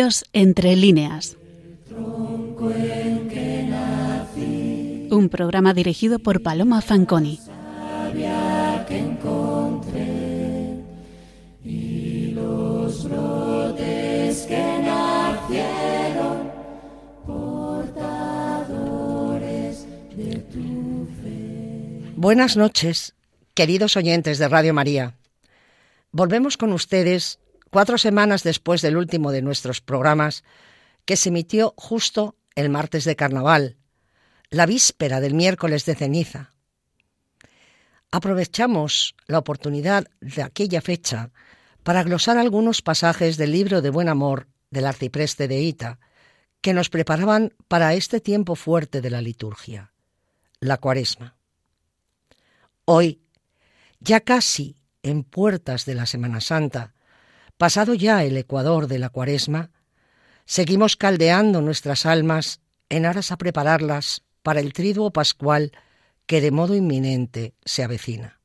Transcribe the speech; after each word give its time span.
Dios 0.00 0.24
entre 0.32 0.76
líneas. 0.76 1.36
Un 5.10 5.28
programa 5.30 5.74
dirigido 5.74 6.18
por 6.20 6.42
Paloma 6.42 6.80
Fanconi. 6.80 7.38
Buenas 22.16 22.56
noches, 22.56 23.14
queridos 23.52 23.98
oyentes 23.98 24.38
de 24.38 24.48
Radio 24.48 24.72
María. 24.72 25.18
Volvemos 26.10 26.56
con 26.56 26.72
ustedes 26.72 27.38
cuatro 27.70 27.98
semanas 27.98 28.42
después 28.42 28.82
del 28.82 28.96
último 28.96 29.32
de 29.32 29.42
nuestros 29.42 29.80
programas, 29.80 30.44
que 31.04 31.16
se 31.16 31.30
emitió 31.30 31.74
justo 31.76 32.36
el 32.54 32.68
martes 32.68 33.04
de 33.04 33.16
Carnaval, 33.16 33.76
la 34.50 34.66
víspera 34.66 35.20
del 35.20 35.34
miércoles 35.34 35.86
de 35.86 35.94
ceniza. 35.94 36.52
Aprovechamos 38.10 39.14
la 39.26 39.38
oportunidad 39.38 40.06
de 40.20 40.42
aquella 40.42 40.80
fecha 40.80 41.30
para 41.84 42.02
glosar 42.02 42.36
algunos 42.36 42.82
pasajes 42.82 43.36
del 43.36 43.52
libro 43.52 43.80
de 43.80 43.90
Buen 43.90 44.08
Amor 44.08 44.48
del 44.70 44.86
arcipreste 44.86 45.48
de 45.48 45.60
Ita, 45.60 45.98
que 46.60 46.74
nos 46.74 46.90
preparaban 46.90 47.54
para 47.68 47.94
este 47.94 48.20
tiempo 48.20 48.54
fuerte 48.54 49.00
de 49.00 49.10
la 49.10 49.22
liturgia, 49.22 49.92
la 50.58 50.76
cuaresma. 50.76 51.36
Hoy, 52.84 53.22
ya 54.00 54.20
casi 54.20 54.76
en 55.02 55.22
puertas 55.22 55.86
de 55.86 55.94
la 55.94 56.06
Semana 56.06 56.40
Santa, 56.40 56.92
pasado 57.60 57.92
ya 57.92 58.24
el 58.24 58.38
ecuador 58.38 58.86
de 58.86 58.98
la 58.98 59.10
cuaresma, 59.10 59.70
seguimos 60.46 60.96
caldeando 60.96 61.60
nuestras 61.60 62.06
almas 62.06 62.62
en 62.88 63.04
aras 63.04 63.32
a 63.32 63.36
prepararlas 63.36 64.22
para 64.42 64.60
el 64.60 64.72
triduo 64.72 65.10
pascual 65.10 65.70
que 66.24 66.40
de 66.40 66.52
modo 66.52 66.74
inminente 66.74 67.52
se 67.66 67.84
avecina. 67.84 68.40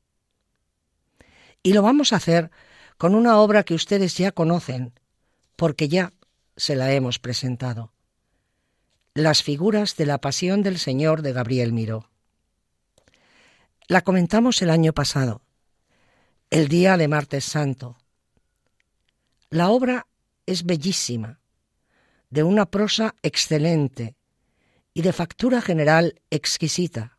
Y 1.62 1.72
lo 1.72 1.80
vamos 1.80 2.12
a 2.12 2.16
hacer 2.16 2.50
con 2.98 3.14
una 3.14 3.38
obra 3.38 3.62
que 3.62 3.72
ustedes 3.72 4.18
ya 4.18 4.32
conocen, 4.32 4.92
porque 5.56 5.88
ya 5.88 6.12
se 6.58 6.76
la 6.76 6.92
hemos 6.92 7.18
presentado. 7.18 7.94
Las 9.14 9.42
figuras 9.42 9.96
de 9.96 10.04
la 10.04 10.18
Pasión 10.18 10.62
del 10.62 10.78
Señor 10.78 11.22
de 11.22 11.32
Gabriel 11.32 11.72
Miró. 11.72 12.10
La 13.88 14.02
comentamos 14.02 14.60
el 14.60 14.68
año 14.68 14.92
pasado, 14.92 15.40
el 16.50 16.68
día 16.68 16.98
de 16.98 17.08
Martes 17.08 17.46
Santo, 17.46 17.96
la 19.50 19.70
obra 19.70 20.06
es 20.46 20.64
bellísima, 20.64 21.40
de 22.30 22.42
una 22.42 22.66
prosa 22.66 23.14
excelente 23.22 24.16
y 24.92 25.02
de 25.02 25.12
factura 25.12 25.60
general 25.60 26.20
exquisita. 26.30 27.18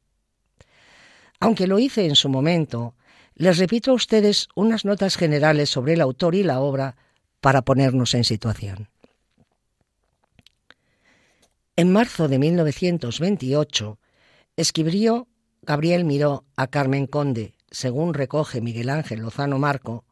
Aunque 1.40 1.68
lo 1.68 1.80
hice 1.80 2.06
en 2.06 2.16
su 2.16 2.30
momento, 2.30 2.96
les 3.36 3.60
repito 3.60 3.92
a 3.92 3.94
ustedes 3.94 4.48
unas 4.56 4.84
notas 4.84 5.16
generales 5.16 5.70
sobre 5.70 5.94
el 5.94 6.02
autor 6.02 6.36
y 6.36 6.44
la 6.44 6.60
obra 6.60 6.98
para 7.40 7.62
ponernos 7.62 8.14
en 8.16 8.24
situación. 8.24 8.90
En 11.76 11.94
marzo 11.94 12.28
de 12.28 12.40
1928 12.40 14.00
escribió 14.56 15.28
Gabriel 15.62 16.06
Miró 16.06 16.46
a 16.56 16.68
Carmen 16.68 17.06
Conde, 17.06 17.54
según 17.70 18.16
recoge 18.16 18.62
Miguel 18.62 18.90
Ángel 18.90 19.20
Lozano 19.20 19.60
Marco, 19.60 20.04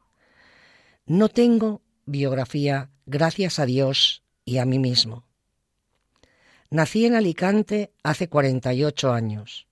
No 1.08 1.30
tengo 1.30 1.82
biografía 2.06 2.90
gracias 3.06 3.60
a 3.60 3.66
Dios 3.66 4.24
y 4.46 4.58
a 4.58 4.66
mí 4.66 4.80
mismo. 4.80 5.26
Nací 6.70 7.06
en 7.06 7.16
Alicante 7.16 7.94
hace 8.04 8.28
48 8.28 9.12
años. 9.12 9.68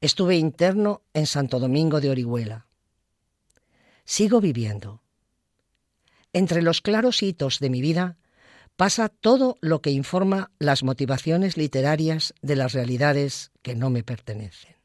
Estuve 0.00 0.36
interno 0.36 1.02
en 1.14 1.26
Santo 1.26 1.58
Domingo 1.58 2.00
de 2.00 2.10
Orihuela. 2.10 2.66
Sigo 4.04 4.40
viviendo. 4.40 5.02
Entre 6.32 6.62
los 6.62 6.80
claros 6.80 7.22
hitos 7.22 7.60
de 7.60 7.70
mi 7.70 7.80
vida 7.80 8.16
pasa 8.76 9.08
todo 9.08 9.58
lo 9.60 9.82
que 9.82 9.90
informa 9.90 10.50
las 10.58 10.82
motivaciones 10.82 11.56
literarias 11.56 12.34
de 12.42 12.56
las 12.56 12.72
realidades 12.72 13.52
que 13.62 13.74
no 13.74 13.90
me 13.90 14.02
pertenecen. 14.02 14.76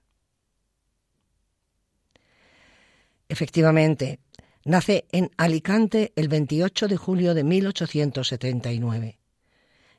Efectivamente, 3.29 4.19
Nace 4.67 5.05
en 5.13 5.31
Alicante 5.37 6.11
el 6.17 6.27
28 6.27 6.89
de 6.89 6.97
julio 6.97 7.33
de 7.33 7.45
1879 7.45 9.17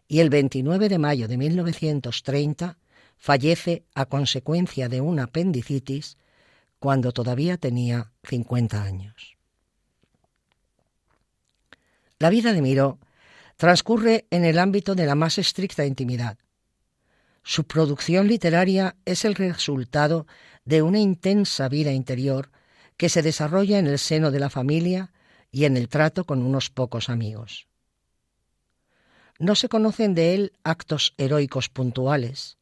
y 0.07 0.21
el 0.21 0.29
29 0.29 0.91
de 0.91 0.99
mayo 0.99 1.27
de 1.27 1.39
1930 1.39 2.77
fallece 3.17 3.85
a 3.95 4.05
consecuencia 4.05 4.91
de 4.91 5.01
una 5.01 5.23
apendicitis 5.23 6.19
cuando 6.79 7.13
todavía 7.13 7.57
tenía 7.57 8.13
50 8.25 8.83
años. 8.83 9.39
La 12.19 12.29
vida 12.29 12.53
de 12.53 12.61
Miró 12.61 12.99
transcurre 13.57 14.27
en 14.29 14.45
el 14.45 14.59
ámbito 14.59 14.95
de 14.95 15.07
la 15.07 15.15
más 15.15 15.39
estricta 15.39 15.87
intimidad. 15.87 16.37
Su 17.43 17.65
producción 17.65 18.29
literaria 18.29 18.97
es 19.07 19.25
el 19.25 19.35
resultado 19.35 20.27
de 20.67 20.83
una 20.83 20.99
intensa 20.99 21.71
vida 21.71 21.93
interior 21.93 22.51
que 22.99 23.09
se 23.09 23.23
desarrolla 23.23 23.79
en 23.79 23.87
el 23.87 23.99
seno 23.99 24.31
de 24.31 24.41
la 24.41 24.51
familia 24.51 25.13
y 25.51 25.65
en 25.65 25.79
el 25.79 25.89
trato 25.89 26.25
con 26.25 26.43
unos 26.43 26.69
pocos 26.69 27.09
amigos. 27.09 27.67
No 29.39 29.55
se 29.55 29.69
conocen 29.69 30.15
de 30.15 30.35
él 30.35 30.53
actos 30.65 31.15
heroicos 31.17 31.69
puntuales, 31.69 32.59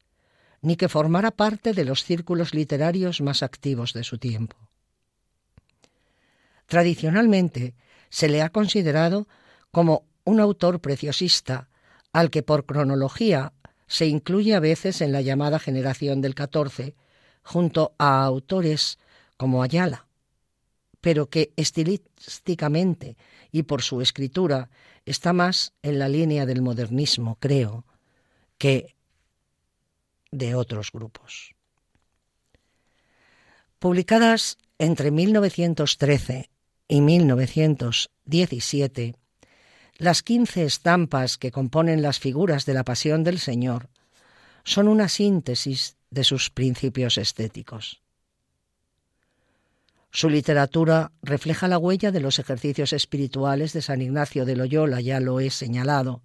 ni 0.61 0.77
que 0.77 0.91
formara 0.91 1.31
parte 1.31 1.73
de 1.73 1.87
los 1.87 2.05
círculos 2.05 2.55
literarios 2.55 3.23
más 3.23 3.43
activos 3.43 3.95
de 3.95 4.05
su 4.05 4.19
tiempo. 4.19 4.57
Tradicionalmente 6.67 7.75
se 8.11 8.29
le 8.29 8.43
ha 8.43 8.51
considerado 8.51 9.27
como 9.71 10.05
un 10.25 10.39
autor 10.39 10.81
preciosista 10.81 11.69
al 12.13 12.31
que 12.31 12.43
por 12.43 12.67
cronología 12.67 13.55
se 13.87 14.07
incluye 14.07 14.55
a 14.55 14.61
veces 14.61 15.01
en 15.01 15.13
la 15.13 15.23
llamada 15.23 15.59
generación 15.59 16.21
del 16.21 16.35
XIV, 16.35 16.95
junto 17.43 17.95
a 17.99 18.25
autores 18.25 18.99
como 19.37 19.63
Ayala, 19.63 20.06
pero 21.01 21.29
que 21.29 21.53
estilísticamente 21.57 23.17
y 23.53 23.65
por 23.65 23.83
su 23.83 24.01
escritura 24.01 24.71
está 25.05 25.33
más 25.33 25.73
en 25.83 25.99
la 25.99 26.09
línea 26.09 26.47
del 26.47 26.62
modernismo, 26.62 27.37
creo, 27.41 27.84
que 28.59 28.95
de 30.31 30.55
otros 30.55 30.93
grupos. 30.93 31.56
Publicadas 33.79 34.59
entre 34.79 35.11
1913 35.11 36.51
y 36.89 37.01
1917, 37.01 39.15
las 39.99 40.23
quince 40.23 40.65
estampas 40.65 41.39
que 41.39 41.51
componen 41.51 42.03
las 42.03 42.19
figuras 42.19 42.67
de 42.67 42.75
la 42.75 42.85
Pasión 42.85 43.25
del 43.25 43.39
Señor 43.39 43.89
son 44.65 44.89
una 44.89 45.09
síntesis 45.09 45.97
de 46.11 46.25
sus 46.25 46.51
principios 46.51 47.17
estéticos. 47.19 48.03
Su 50.17 50.31
literatura 50.31 51.13
refleja 51.21 51.69
la 51.69 51.77
huella 51.77 52.11
de 52.11 52.21
los 52.21 52.39
ejercicios 52.39 52.95
espirituales 52.95 53.75
de 53.75 53.83
San 53.83 54.01
Ignacio 54.01 54.47
de 54.47 54.57
Loyola, 54.57 55.03
ya 55.03 55.21
lo 55.21 55.41
he 55.41 55.51
señalado. 55.51 56.23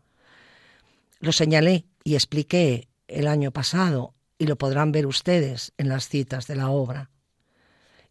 Lo 1.20 1.34
señalé 1.34 1.84
y 2.06 2.14
expliqué 2.14 2.88
el 3.10 3.28
año 3.28 3.52
pasado 3.52 4.14
y 4.38 4.48
lo 4.48 4.56
podrán 4.56 4.94
ver 4.94 5.08
ustedes 5.08 5.74
en 5.78 5.90
las 5.90 6.08
citas 6.08 6.48
de 6.48 6.56
la 6.56 6.70
obra. 6.70 7.10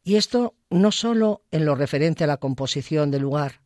Y 0.04 0.16
esto 0.16 0.54
no 0.68 0.92
sólo 0.92 1.44
en 1.50 1.64
lo 1.64 1.74
referente 1.74 2.24
a 2.24 2.26
la 2.26 2.36
composición 2.36 3.10
del 3.10 3.22
lugar, 3.22 3.62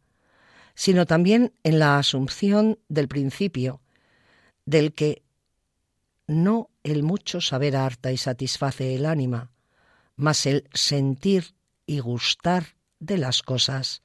sino 0.76 1.06
también 1.06 1.52
en 1.64 1.80
la 1.80 1.98
asunción 1.98 2.78
del 2.88 3.08
principio, 3.08 3.80
del 4.66 4.94
que 4.94 5.24
no 6.28 6.70
el 6.84 7.02
mucho 7.02 7.40
saber 7.40 7.74
harta 7.74 8.12
y 8.12 8.18
satisface 8.18 8.94
el 8.94 9.04
ánima, 9.04 9.50
mas 10.14 10.46
el 10.46 10.68
sentir 10.74 11.56
y 11.86 12.00
gustar 12.00 12.76
de 12.98 13.18
las 13.18 13.42
cosas 13.42 14.02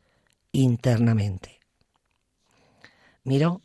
internamente. 0.52 1.60
Miró, 3.24 3.62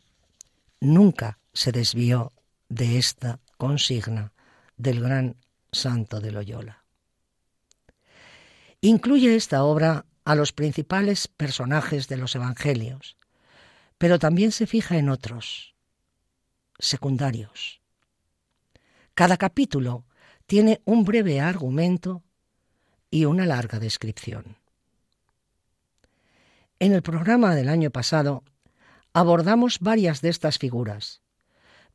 nunca 0.79 1.39
se 1.53 1.71
desvió 1.71 2.31
de 2.69 2.97
esta 2.97 3.39
consigna 3.57 4.33
del 4.77 5.01
gran 5.01 5.37
santo 5.71 6.19
de 6.19 6.31
Loyola. 6.31 6.83
Incluye 8.81 9.35
esta 9.35 9.63
obra 9.63 10.05
a 10.25 10.35
los 10.35 10.51
principales 10.51 11.27
personajes 11.27 12.07
de 12.07 12.17
los 12.17 12.35
Evangelios, 12.35 13.17
pero 13.97 14.19
también 14.19 14.51
se 14.51 14.67
fija 14.67 14.97
en 14.97 15.09
otros, 15.09 15.75
secundarios. 16.77 17.81
Cada 19.13 19.37
capítulo 19.37 20.05
tiene 20.45 20.81
un 20.85 21.05
breve 21.05 21.39
argumento 21.39 22.24
y 23.15 23.23
una 23.23 23.45
larga 23.45 23.79
descripción. 23.79 24.57
En 26.79 26.91
el 26.91 27.01
programa 27.01 27.55
del 27.55 27.69
año 27.69 27.89
pasado 27.89 28.43
abordamos 29.13 29.79
varias 29.79 30.19
de 30.19 30.27
estas 30.27 30.59
figuras, 30.59 31.21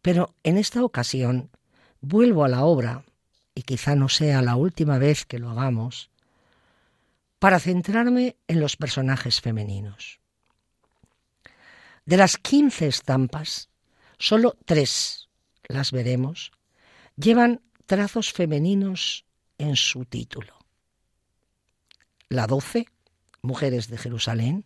pero 0.00 0.34
en 0.44 0.56
esta 0.56 0.82
ocasión 0.82 1.50
vuelvo 2.00 2.42
a 2.42 2.48
la 2.48 2.64
obra, 2.64 3.04
y 3.54 3.64
quizá 3.64 3.96
no 3.96 4.08
sea 4.08 4.40
la 4.40 4.56
última 4.56 4.96
vez 4.96 5.26
que 5.26 5.38
lo 5.38 5.50
hagamos, 5.50 6.08
para 7.38 7.60
centrarme 7.60 8.36
en 8.48 8.58
los 8.58 8.78
personajes 8.78 9.42
femeninos. 9.42 10.20
De 12.06 12.16
las 12.16 12.38
quince 12.38 12.86
estampas, 12.86 13.68
solo 14.16 14.56
tres, 14.64 15.28
las 15.68 15.92
veremos, 15.92 16.50
llevan 17.14 17.60
trazos 17.84 18.32
femeninos 18.32 19.26
en 19.58 19.76
su 19.76 20.06
título. 20.06 20.59
La 22.30 22.46
doce, 22.46 22.86
Mujeres 23.42 23.88
de 23.88 23.98
Jerusalén, 23.98 24.64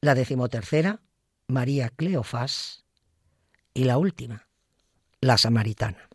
la 0.00 0.16
decimotercera, 0.16 1.00
María 1.46 1.88
Cleofás, 1.88 2.84
y 3.72 3.84
la 3.84 3.96
última, 3.96 4.48
la 5.20 5.38
Samaritana. 5.38 6.08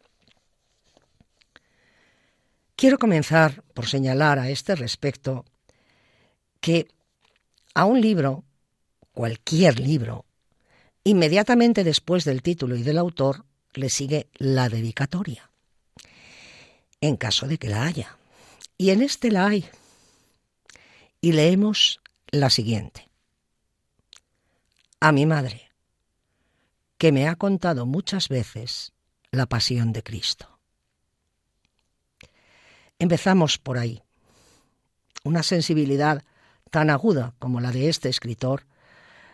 Quiero 2.76 2.98
comenzar 2.98 3.64
por 3.74 3.88
señalar 3.88 4.38
a 4.38 4.50
este 4.50 4.76
respecto 4.76 5.46
que 6.60 6.90
a 7.74 7.86
un 7.86 8.02
libro, 8.02 8.44
cualquier 9.14 9.80
libro, 9.80 10.26
inmediatamente 11.06 11.86
después 11.86 12.26
del 12.26 12.42
título 12.42 12.76
y 12.76 12.84
del 12.84 12.98
autor, 12.98 13.46
le 13.74 13.90
sigue 13.90 14.28
la 14.36 14.68
dedicatoria, 14.68 15.50
en 17.00 17.16
caso 17.16 17.48
de 17.48 17.58
que 17.58 17.70
la 17.70 17.86
haya. 17.86 18.19
Y 18.82 18.92
en 18.92 19.02
este 19.02 19.30
la 19.30 19.48
hay. 19.48 19.70
Y 21.20 21.34
leemos 21.34 22.00
la 22.32 22.50
siguiente. 22.50 23.10
A 25.02 25.12
mi 25.12 25.26
madre, 25.26 25.70
que 26.98 27.12
me 27.12 27.28
ha 27.28 27.36
contado 27.36 27.86
muchas 27.86 28.30
veces 28.30 28.94
la 29.32 29.48
pasión 29.48 29.92
de 29.92 30.02
Cristo. 30.02 30.60
Empezamos 33.00 33.58
por 33.58 33.78
ahí. 33.78 34.02
Una 35.26 35.44
sensibilidad 35.44 36.24
tan 36.72 36.90
aguda 36.90 37.36
como 37.38 37.60
la 37.60 37.74
de 37.74 37.90
este 37.90 38.08
escritor 38.08 38.66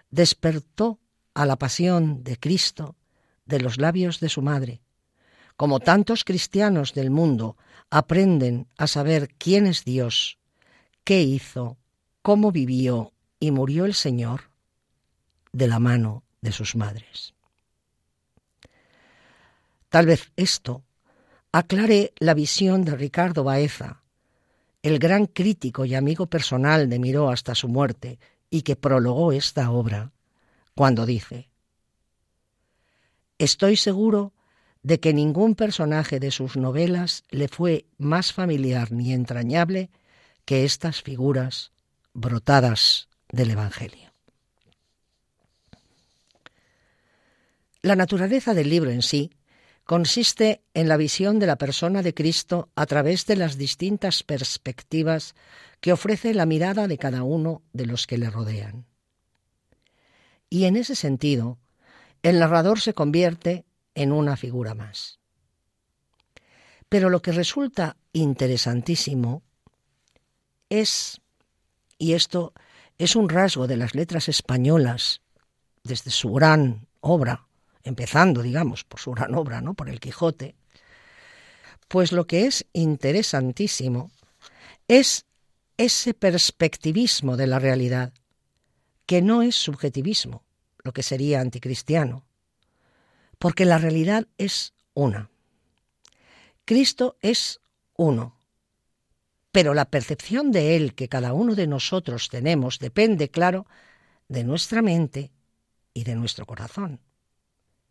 despertó 0.10 1.00
a 1.36 1.46
la 1.46 1.58
pasión 1.58 2.24
de 2.24 2.40
Cristo 2.40 2.96
de 3.46 3.60
los 3.60 3.78
labios 3.78 4.20
de 4.20 4.30
su 4.30 4.42
madre. 4.42 4.82
Como 5.58 5.80
tantos 5.80 6.24
cristianos 6.24 6.94
del 6.94 7.12
mundo 7.12 7.56
aprenden 7.90 8.68
a 8.78 8.88
saber 8.88 9.30
quién 9.38 9.68
es 9.68 9.86
Dios, 9.86 10.38
qué 11.04 11.22
hizo, 11.22 11.78
cómo 12.22 12.52
vivió 12.52 13.14
y 13.40 13.52
murió 13.52 13.86
el 13.86 13.94
Señor 13.94 14.50
de 15.54 15.68
la 15.68 15.80
mano 15.80 16.24
de 16.42 16.52
sus 16.52 16.76
madres. 16.76 17.34
Tal 19.90 20.08
vez 20.08 20.32
esto 20.36 20.84
aclare 21.54 22.14
la 22.18 22.34
visión 22.34 22.84
de 22.84 22.96
Ricardo 22.96 23.46
Baeza, 23.46 24.02
el 24.84 25.00
gran 25.00 25.26
crítico 25.26 25.86
y 25.86 25.96
amigo 25.96 26.26
personal 26.26 26.90
de 26.90 27.00
Miró 27.00 27.30
hasta 27.30 27.56
su 27.56 27.70
muerte 27.70 28.20
y 28.50 28.64
que 28.64 28.76
prologó 28.76 29.32
esta 29.32 29.72
obra, 29.72 30.12
cuando 30.76 31.06
dice, 31.06 31.50
Estoy 33.38 33.78
seguro 33.78 34.34
de 34.86 35.00
que 35.00 35.16
ningún 35.16 35.56
personaje 35.56 36.20
de 36.20 36.30
sus 36.30 36.58
novelas 36.58 37.24
le 37.32 37.48
fue 37.48 37.88
más 37.98 38.34
familiar 38.34 38.92
ni 38.92 39.14
entrañable 39.14 39.90
que 40.46 40.64
estas 40.64 41.02
figuras 41.02 41.72
brotadas 42.14 43.10
del 43.32 43.50
Evangelio. 43.50 44.14
La 47.82 47.96
naturaleza 47.96 48.54
del 48.54 48.70
libro 48.70 48.92
en 48.92 49.02
sí 49.02 49.32
consiste 49.86 50.62
en 50.76 50.88
la 50.88 50.98
visión 50.98 51.40
de 51.40 51.48
la 51.48 51.56
persona 51.56 52.04
de 52.04 52.14
Cristo 52.14 52.70
a 52.76 52.86
través 52.86 53.26
de 53.26 53.38
las 53.38 53.58
distintas 53.58 54.22
perspectivas 54.22 55.34
que 55.82 55.94
ofrece 55.94 56.36
la 56.36 56.46
mirada 56.46 56.88
de 56.88 57.00
cada 57.00 57.24
uno 57.24 57.64
de 57.74 57.88
los 57.88 58.06
que 58.06 58.20
le 58.20 58.30
rodean. 58.30 58.86
Y 60.48 60.66
en 60.66 60.76
ese 60.76 60.94
sentido, 60.94 61.58
el 62.22 62.38
narrador 62.38 62.80
se 62.80 62.94
convierte 62.94 63.66
en 63.96 64.12
una 64.12 64.38
figura 64.38 64.76
más. 64.76 65.20
Pero 66.90 67.10
lo 67.10 67.22
que 67.22 67.32
resulta 67.32 67.98
interesantísimo 68.14 69.42
es, 70.70 71.20
y 71.98 72.14
esto 72.14 72.54
es 72.98 73.16
un 73.16 73.30
rasgo 73.30 73.68
de 73.68 73.78
las 73.78 73.96
letras 73.96 74.30
españolas 74.30 75.22
desde 75.84 76.12
su 76.12 76.32
gran 76.34 76.88
obra, 77.02 77.48
empezando, 77.84 78.42
digamos, 78.42 78.84
por 78.84 79.00
su 79.00 79.12
gran 79.12 79.36
obra, 79.36 79.62
¿no? 79.62 79.74
Por 79.74 79.90
el 79.90 80.00
Quijote, 80.00 80.56
pues 81.88 82.12
lo 82.12 82.26
que 82.26 82.46
es 82.46 82.66
interesantísimo 82.74 84.12
es 84.88 85.26
ese 85.78 86.14
perspectivismo 86.14 87.38
de 87.38 87.48
la 87.48 87.60
realidad, 87.60 88.14
que 89.06 89.22
no 89.22 89.42
es 89.42 89.56
subjetivismo, 89.56 90.44
lo 90.84 90.94
que 90.94 91.04
sería 91.04 91.42
anticristiano, 91.42 92.25
porque 93.38 93.66
la 93.66 93.78
realidad 93.78 94.28
es 94.38 94.74
una. 94.94 95.30
Cristo 96.66 97.18
es 97.22 97.62
uno, 97.96 98.36
pero 99.52 99.74
la 99.74 99.86
percepción 99.86 100.52
de 100.52 100.76
Él 100.76 100.96
que 100.96 101.08
cada 101.08 101.34
uno 101.34 101.56
de 101.56 101.68
nosotros 101.68 102.30
tenemos 102.30 102.80
depende, 102.80 103.30
claro, 103.30 103.68
de 104.28 104.44
nuestra 104.44 104.82
mente 104.82 105.32
y 105.94 106.04
de 106.04 106.16
nuestro 106.16 106.46
corazón, 106.46 107.00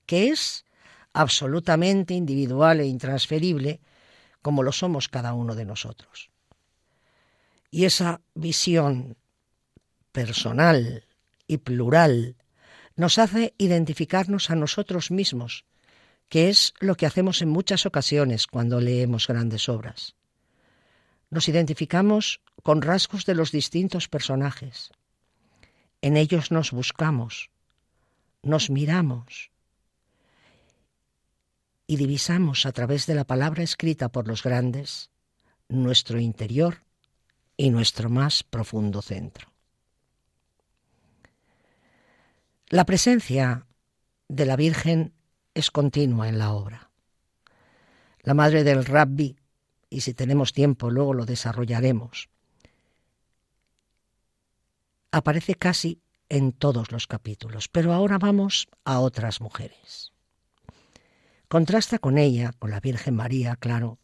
que 0.06 0.28
es 0.28 0.64
absolutamente 1.12 2.14
individual 2.14 2.80
e 2.80 2.86
intransferible 2.86 3.80
como 4.42 4.62
lo 4.62 4.72
somos 4.72 5.08
cada 5.08 5.32
uno 5.32 5.54
de 5.54 5.64
nosotros. 5.64 6.30
Y 7.70 7.86
esa 7.86 8.20
visión 8.34 9.16
personal 10.12 11.04
y 11.46 11.58
plural 11.58 12.36
nos 12.96 13.18
hace 13.18 13.54
identificarnos 13.58 14.50
a 14.50 14.54
nosotros 14.54 15.10
mismos, 15.10 15.64
que 16.28 16.48
es 16.48 16.74
lo 16.80 16.96
que 16.96 17.06
hacemos 17.06 17.42
en 17.42 17.48
muchas 17.48 17.86
ocasiones 17.86 18.46
cuando 18.46 18.80
leemos 18.80 19.26
grandes 19.26 19.68
obras. 19.68 20.14
Nos 21.30 21.48
identificamos 21.48 22.40
con 22.62 22.82
rasgos 22.82 23.26
de 23.26 23.34
los 23.34 23.50
distintos 23.50 24.08
personajes. 24.08 24.90
En 26.00 26.16
ellos 26.16 26.50
nos 26.50 26.70
buscamos, 26.70 27.50
nos 28.42 28.70
miramos 28.70 29.50
y 31.86 31.96
divisamos 31.96 32.66
a 32.66 32.72
través 32.72 33.06
de 33.06 33.14
la 33.14 33.24
palabra 33.24 33.62
escrita 33.62 34.10
por 34.10 34.28
los 34.28 34.42
grandes 34.42 35.10
nuestro 35.68 36.20
interior 36.20 36.82
y 37.56 37.70
nuestro 37.70 38.08
más 38.10 38.42
profundo 38.42 39.02
centro. 39.02 39.53
La 42.70 42.86
presencia 42.86 43.66
de 44.28 44.46
la 44.46 44.56
Virgen 44.56 45.12
es 45.52 45.70
continua 45.70 46.30
en 46.30 46.38
la 46.38 46.52
obra. 46.52 46.90
La 48.22 48.32
madre 48.32 48.64
del 48.64 48.86
rabbi, 48.86 49.36
y 49.90 50.00
si 50.00 50.14
tenemos 50.14 50.54
tiempo 50.54 50.90
luego 50.90 51.12
lo 51.12 51.26
desarrollaremos, 51.26 52.30
aparece 55.12 55.56
casi 55.56 56.00
en 56.30 56.52
todos 56.52 56.90
los 56.90 57.06
capítulos, 57.06 57.68
pero 57.68 57.92
ahora 57.92 58.16
vamos 58.16 58.66
a 58.84 58.98
otras 59.00 59.42
mujeres. 59.42 60.14
Contrasta 61.48 61.98
con 61.98 62.16
ella, 62.16 62.52
con 62.58 62.70
la 62.70 62.80
Virgen 62.80 63.14
María, 63.14 63.56
claro, 63.56 63.98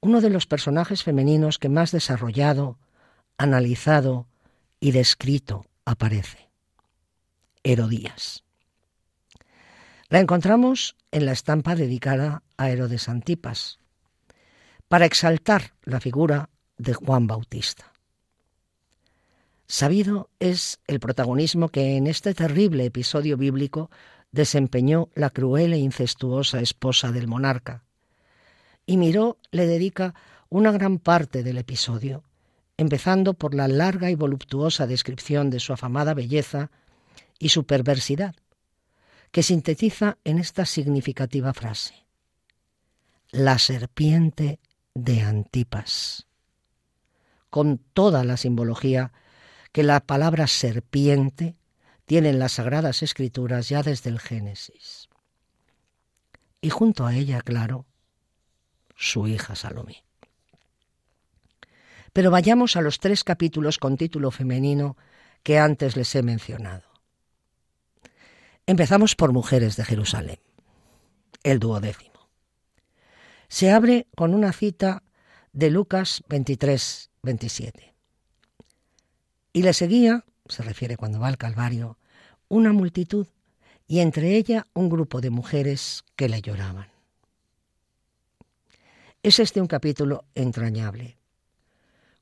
uno 0.00 0.20
de 0.20 0.28
los 0.28 0.46
personajes 0.46 1.02
femeninos 1.04 1.58
que 1.58 1.70
más 1.70 1.90
desarrollado, 1.90 2.78
analizado 3.38 4.28
y 4.78 4.90
descrito 4.90 5.64
aparece. 5.86 6.51
Herodías. 7.64 8.44
La 10.08 10.20
encontramos 10.20 10.96
en 11.10 11.26
la 11.26 11.32
estampa 11.32 11.74
dedicada 11.74 12.42
a 12.56 12.70
Herodes 12.70 13.08
Antipas, 13.08 13.78
para 14.88 15.06
exaltar 15.06 15.72
la 15.84 16.00
figura 16.00 16.50
de 16.76 16.92
Juan 16.92 17.26
Bautista. 17.26 17.92
Sabido 19.66 20.28
es 20.38 20.80
el 20.86 21.00
protagonismo 21.00 21.70
que 21.70 21.96
en 21.96 22.06
este 22.06 22.34
terrible 22.34 22.84
episodio 22.84 23.38
bíblico 23.38 23.90
desempeñó 24.32 25.08
la 25.14 25.30
cruel 25.30 25.72
e 25.72 25.78
incestuosa 25.78 26.60
esposa 26.60 27.10
del 27.10 27.26
monarca. 27.26 27.84
Y 28.84 28.98
Miró 28.98 29.38
le 29.50 29.66
dedica 29.66 30.14
una 30.50 30.72
gran 30.72 30.98
parte 30.98 31.42
del 31.42 31.56
episodio, 31.56 32.22
empezando 32.76 33.32
por 33.32 33.54
la 33.54 33.68
larga 33.68 34.10
y 34.10 34.14
voluptuosa 34.14 34.86
descripción 34.86 35.48
de 35.48 35.60
su 35.60 35.72
afamada 35.72 36.12
belleza 36.12 36.70
y 37.42 37.48
su 37.48 37.66
perversidad, 37.66 38.36
que 39.32 39.42
sintetiza 39.42 40.16
en 40.22 40.38
esta 40.38 40.64
significativa 40.64 41.52
frase. 41.52 42.06
La 43.32 43.58
serpiente 43.58 44.60
de 44.94 45.22
Antipas, 45.22 46.28
con 47.50 47.78
toda 47.78 48.22
la 48.22 48.36
simbología 48.36 49.12
que 49.72 49.82
la 49.82 49.98
palabra 49.98 50.46
serpiente 50.46 51.56
tiene 52.06 52.28
en 52.28 52.38
las 52.38 52.52
Sagradas 52.52 53.02
Escrituras 53.02 53.68
ya 53.68 53.82
desde 53.82 54.10
el 54.10 54.20
Génesis. 54.20 55.08
Y 56.60 56.70
junto 56.70 57.06
a 57.06 57.16
ella, 57.16 57.40
claro, 57.40 57.86
su 58.94 59.26
hija 59.26 59.56
Salomé. 59.56 60.04
Pero 62.12 62.30
vayamos 62.30 62.76
a 62.76 62.82
los 62.82 63.00
tres 63.00 63.24
capítulos 63.24 63.78
con 63.78 63.96
título 63.96 64.30
femenino 64.30 64.96
que 65.42 65.58
antes 65.58 65.96
les 65.96 66.14
he 66.14 66.22
mencionado. 66.22 66.91
Empezamos 68.64 69.16
por 69.16 69.32
Mujeres 69.32 69.74
de 69.74 69.84
Jerusalén, 69.84 70.38
el 71.42 71.58
duodécimo. 71.58 72.28
Se 73.48 73.72
abre 73.72 74.06
con 74.14 74.34
una 74.34 74.52
cita 74.52 75.02
de 75.52 75.68
Lucas 75.68 76.22
23, 76.28 77.10
27. 77.24 77.92
Y 79.52 79.62
le 79.62 79.72
seguía, 79.72 80.24
se 80.46 80.62
refiere 80.62 80.96
cuando 80.96 81.18
va 81.18 81.26
al 81.26 81.38
Calvario, 81.38 81.98
una 82.46 82.72
multitud 82.72 83.26
y 83.88 83.98
entre 83.98 84.36
ella 84.36 84.68
un 84.74 84.88
grupo 84.88 85.20
de 85.20 85.30
mujeres 85.30 86.04
que 86.14 86.28
le 86.28 86.40
lloraban. 86.40 86.86
Es 89.24 89.40
este 89.40 89.60
un 89.60 89.66
capítulo 89.66 90.24
entrañable, 90.36 91.18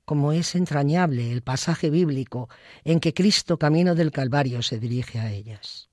como 0.07 0.33
es 0.33 0.55
entrañable 0.55 1.33
el 1.33 1.43
pasaje 1.43 1.91
bíblico 1.91 2.49
en 2.83 2.99
que 2.99 3.13
Cristo 3.13 3.59
camino 3.59 3.95
del 3.95 4.11
Calvario 4.11 4.63
se 4.63 4.81
dirige 4.81 5.19
a 5.21 5.31
ellas. 5.31 5.90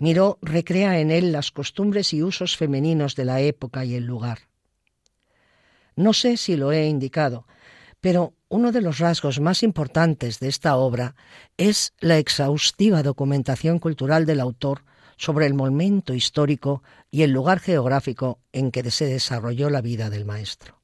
Miró 0.00 0.38
recrea 0.40 0.98
en 0.98 1.10
él 1.10 1.30
las 1.30 1.50
costumbres 1.50 2.14
y 2.14 2.22
usos 2.22 2.56
femeninos 2.56 3.14
de 3.14 3.26
la 3.26 3.40
época 3.40 3.84
y 3.84 3.94
el 3.94 4.06
lugar. 4.06 4.40
No 5.94 6.14
sé 6.14 6.38
si 6.38 6.56
lo 6.56 6.72
he 6.72 6.86
indicado, 6.86 7.46
pero 8.00 8.32
uno 8.48 8.72
de 8.72 8.80
los 8.80 8.98
rasgos 8.98 9.40
más 9.40 9.62
importantes 9.62 10.40
de 10.40 10.48
esta 10.48 10.76
obra 10.76 11.14
es 11.58 11.92
la 12.00 12.16
exhaustiva 12.16 13.02
documentación 13.02 13.78
cultural 13.78 14.24
del 14.24 14.40
autor 14.40 14.84
sobre 15.18 15.44
el 15.44 15.52
momento 15.52 16.14
histórico 16.14 16.82
y 17.10 17.22
el 17.22 17.32
lugar 17.32 17.60
geográfico 17.60 18.38
en 18.52 18.70
que 18.70 18.90
se 18.90 19.04
desarrolló 19.04 19.68
la 19.68 19.82
vida 19.82 20.08
del 20.08 20.24
maestro. 20.24 20.80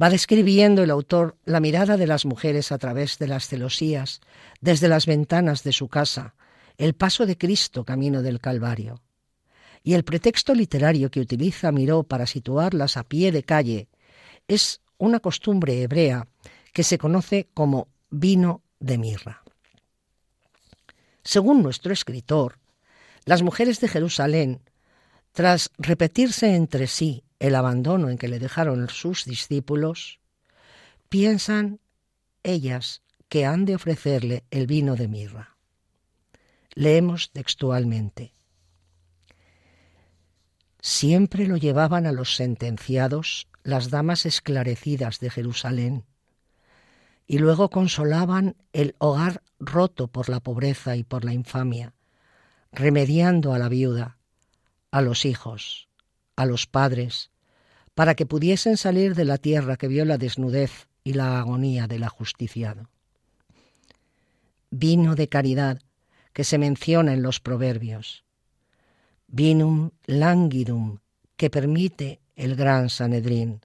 Va 0.00 0.08
describiendo 0.08 0.82
el 0.82 0.90
autor 0.90 1.36
la 1.44 1.60
mirada 1.60 1.98
de 1.98 2.06
las 2.06 2.24
mujeres 2.24 2.72
a 2.72 2.78
través 2.78 3.18
de 3.18 3.28
las 3.28 3.46
celosías, 3.48 4.22
desde 4.62 4.88
las 4.88 5.04
ventanas 5.04 5.62
de 5.62 5.72
su 5.72 5.88
casa, 5.88 6.34
el 6.76 6.94
paso 6.94 7.26
de 7.26 7.38
Cristo 7.38 7.84
camino 7.84 8.22
del 8.22 8.40
Calvario. 8.40 9.00
Y 9.82 9.94
el 9.94 10.04
pretexto 10.04 10.54
literario 10.54 11.10
que 11.10 11.20
utiliza 11.20 11.72
Miró 11.72 12.04
para 12.04 12.26
situarlas 12.26 12.96
a 12.96 13.04
pie 13.04 13.32
de 13.32 13.42
calle 13.42 13.88
es 14.48 14.80
una 14.98 15.20
costumbre 15.20 15.82
hebrea 15.82 16.26
que 16.72 16.82
se 16.82 16.98
conoce 16.98 17.48
como 17.54 17.88
vino 18.10 18.62
de 18.80 18.98
mirra. 18.98 19.42
Según 21.22 21.62
nuestro 21.62 21.92
escritor, 21.92 22.58
las 23.24 23.42
mujeres 23.42 23.80
de 23.80 23.88
Jerusalén, 23.88 24.60
tras 25.32 25.70
repetirse 25.78 26.54
entre 26.54 26.86
sí 26.86 27.24
el 27.38 27.54
abandono 27.54 28.10
en 28.10 28.18
que 28.18 28.28
le 28.28 28.38
dejaron 28.38 28.88
sus 28.88 29.24
discípulos, 29.24 30.20
piensan 31.08 31.80
ellas 32.42 33.02
que 33.28 33.46
han 33.46 33.64
de 33.64 33.74
ofrecerle 33.74 34.44
el 34.50 34.66
vino 34.66 34.96
de 34.96 35.08
mirra. 35.08 35.53
Leemos 36.74 37.30
textualmente. 37.30 38.32
Siempre 40.80 41.46
lo 41.46 41.56
llevaban 41.56 42.06
a 42.06 42.12
los 42.12 42.36
sentenciados 42.36 43.48
las 43.62 43.90
damas 43.90 44.26
esclarecidas 44.26 45.20
de 45.20 45.30
Jerusalén, 45.30 46.04
y 47.26 47.38
luego 47.38 47.70
consolaban 47.70 48.56
el 48.72 48.94
hogar 48.98 49.42
roto 49.58 50.08
por 50.08 50.28
la 50.28 50.40
pobreza 50.40 50.96
y 50.96 51.04
por 51.04 51.24
la 51.24 51.32
infamia, 51.32 51.94
remediando 52.70 53.54
a 53.54 53.58
la 53.58 53.68
viuda, 53.68 54.18
a 54.90 55.00
los 55.00 55.24
hijos, 55.24 55.88
a 56.36 56.44
los 56.44 56.66
padres, 56.66 57.30
para 57.94 58.14
que 58.14 58.26
pudiesen 58.26 58.76
salir 58.76 59.14
de 59.14 59.24
la 59.24 59.38
tierra 59.38 59.76
que 59.76 59.88
vio 59.88 60.04
la 60.04 60.18
desnudez 60.18 60.88
y 61.04 61.14
la 61.14 61.38
agonía 61.38 61.86
del 61.86 62.02
ajusticiado. 62.02 62.90
Vino 64.70 65.14
de 65.14 65.28
caridad 65.28 65.80
que 66.34 66.44
se 66.44 66.58
menciona 66.58 67.14
en 67.14 67.22
los 67.22 67.40
proverbios. 67.40 68.24
Vinum 69.26 69.92
languidum 70.04 70.98
que 71.36 71.48
permite 71.48 72.20
el 72.36 72.54
gran 72.54 72.90
Sanedrín. 72.90 73.62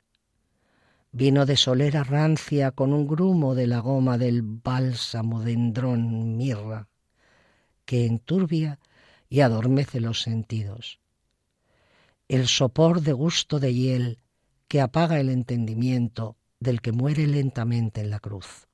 Vino 1.11 1.45
de 1.45 1.57
solera 1.57 2.05
rancia 2.05 2.71
con 2.71 2.93
un 2.93 3.05
grumo 3.05 3.53
de 3.53 3.67
la 3.67 3.79
goma 3.79 4.17
del 4.17 4.41
bálsamo 4.43 5.41
dendrón 5.41 6.37
mirra, 6.37 6.87
que 7.83 8.05
enturbia 8.05 8.79
y 9.27 9.41
adormece 9.41 9.99
los 9.99 10.21
sentidos 10.21 11.01
el 12.29 12.47
sopor 12.47 13.01
de 13.01 13.11
gusto 13.11 13.59
de 13.59 13.73
hiel 13.73 14.19
que 14.67 14.81
apaga 14.81 15.19
el 15.19 15.29
entendimiento 15.29 16.37
del 16.59 16.79
que 16.79 16.91
muere 16.91 17.25
lentamente 17.25 18.01
en 18.01 18.11
la 18.11 18.19
cruz. 18.19 18.68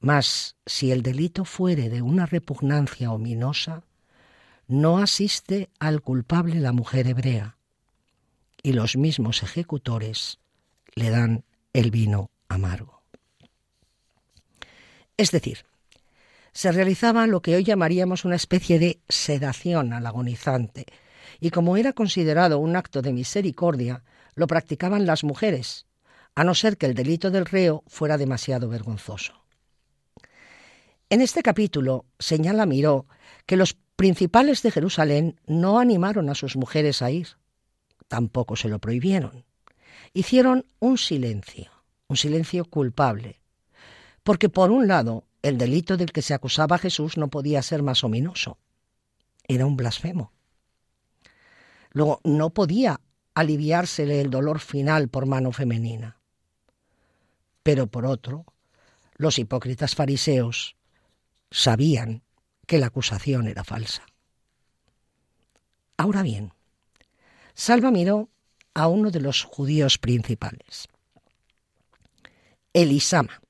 Mas 0.00 0.56
si 0.64 0.90
el 0.92 1.02
delito 1.02 1.44
fuere 1.44 1.90
de 1.90 2.00
una 2.00 2.26
repugnancia 2.26 3.12
ominosa, 3.12 3.84
no 4.66 4.98
asiste 4.98 5.68
al 5.78 6.00
culpable 6.00 6.58
la 6.60 6.72
mujer 6.72 7.06
hebrea, 7.06 7.56
y 8.62 8.72
los 8.72 8.96
mismos 8.96 9.42
ejecutores 9.42 10.38
le 10.94 11.10
dan 11.10 11.44
el 11.72 11.90
vino 11.90 12.30
amargo. 12.48 13.02
Es 15.16 15.32
decir, 15.32 15.66
se 16.52 16.72
realizaba 16.72 17.26
lo 17.26 17.42
que 17.42 17.54
hoy 17.54 17.64
llamaríamos 17.64 18.24
una 18.24 18.36
especie 18.36 18.78
de 18.78 19.00
sedación 19.08 19.92
al 19.92 20.06
agonizante, 20.06 20.86
y 21.40 21.50
como 21.50 21.76
era 21.76 21.92
considerado 21.92 22.58
un 22.58 22.74
acto 22.74 23.02
de 23.02 23.12
misericordia, 23.12 24.02
lo 24.34 24.46
practicaban 24.46 25.04
las 25.04 25.24
mujeres, 25.24 25.86
a 26.34 26.44
no 26.44 26.54
ser 26.54 26.78
que 26.78 26.86
el 26.86 26.94
delito 26.94 27.30
del 27.30 27.44
reo 27.44 27.84
fuera 27.86 28.16
demasiado 28.16 28.68
vergonzoso. 28.68 29.39
En 31.12 31.20
este 31.20 31.42
capítulo 31.42 32.06
señala 32.20 32.66
Miró 32.66 33.08
que 33.44 33.56
los 33.56 33.76
principales 33.96 34.62
de 34.62 34.70
Jerusalén 34.70 35.40
no 35.44 35.80
animaron 35.80 36.30
a 36.30 36.36
sus 36.36 36.54
mujeres 36.54 37.02
a 37.02 37.10
ir, 37.10 37.30
tampoco 38.06 38.54
se 38.54 38.68
lo 38.68 38.78
prohibieron. 38.78 39.44
Hicieron 40.14 40.66
un 40.78 40.98
silencio, 40.98 41.72
un 42.06 42.16
silencio 42.16 42.64
culpable, 42.64 43.40
porque 44.22 44.48
por 44.48 44.70
un 44.70 44.86
lado 44.86 45.24
el 45.42 45.58
delito 45.58 45.96
del 45.96 46.12
que 46.12 46.22
se 46.22 46.32
acusaba 46.32 46.76
a 46.76 46.78
Jesús 46.78 47.16
no 47.16 47.26
podía 47.26 47.60
ser 47.62 47.82
más 47.82 48.04
ominoso, 48.04 48.58
era 49.48 49.66
un 49.66 49.76
blasfemo. 49.76 50.32
Luego, 51.90 52.20
no 52.22 52.50
podía 52.50 53.00
aliviársele 53.34 54.20
el 54.20 54.30
dolor 54.30 54.60
final 54.60 55.08
por 55.08 55.26
mano 55.26 55.50
femenina. 55.50 56.20
Pero 57.64 57.88
por 57.88 58.06
otro, 58.06 58.44
los 59.16 59.40
hipócritas 59.40 59.96
fariseos 59.96 60.76
sabían 61.50 62.22
que 62.66 62.78
la 62.78 62.86
acusación 62.86 63.48
era 63.48 63.64
falsa. 63.64 64.04
Ahora 65.96 66.22
bien, 66.22 66.52
Salva 67.54 67.90
miró 67.90 68.30
a 68.74 68.88
uno 68.88 69.10
de 69.10 69.20
los 69.20 69.42
judíos 69.44 69.98
principales, 69.98 70.88
Elisama, 72.72 73.42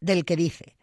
del 0.00 0.24
que 0.24 0.36
dice, 0.36 0.76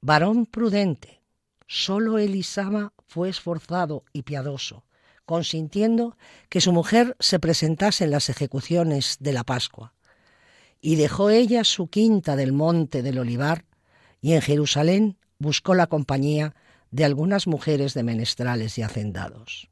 varón 0.00 0.46
prudente, 0.46 1.22
solo 1.66 2.18
Elisama 2.18 2.92
fue 3.08 3.30
esforzado 3.30 4.04
y 4.12 4.22
piadoso, 4.22 4.84
consintiendo 5.24 6.16
que 6.48 6.60
su 6.60 6.72
mujer 6.72 7.16
se 7.18 7.38
presentase 7.38 8.04
en 8.04 8.10
las 8.10 8.28
ejecuciones 8.28 9.16
de 9.20 9.32
la 9.32 9.44
Pascua. 9.44 9.94
Y 10.80 10.96
dejó 10.96 11.30
ella 11.30 11.64
su 11.64 11.88
quinta 11.88 12.36
del 12.36 12.52
monte 12.52 13.02
del 13.02 13.18
olivar, 13.18 13.64
y 14.20 14.34
en 14.34 14.42
Jerusalén 14.42 15.16
buscó 15.42 15.74
la 15.74 15.88
compañía 15.88 16.54
de 16.90 17.04
algunas 17.04 17.46
mujeres 17.46 17.94
de 17.94 18.02
menestrales 18.02 18.78
y 18.78 18.82
hacendados. 18.82 19.68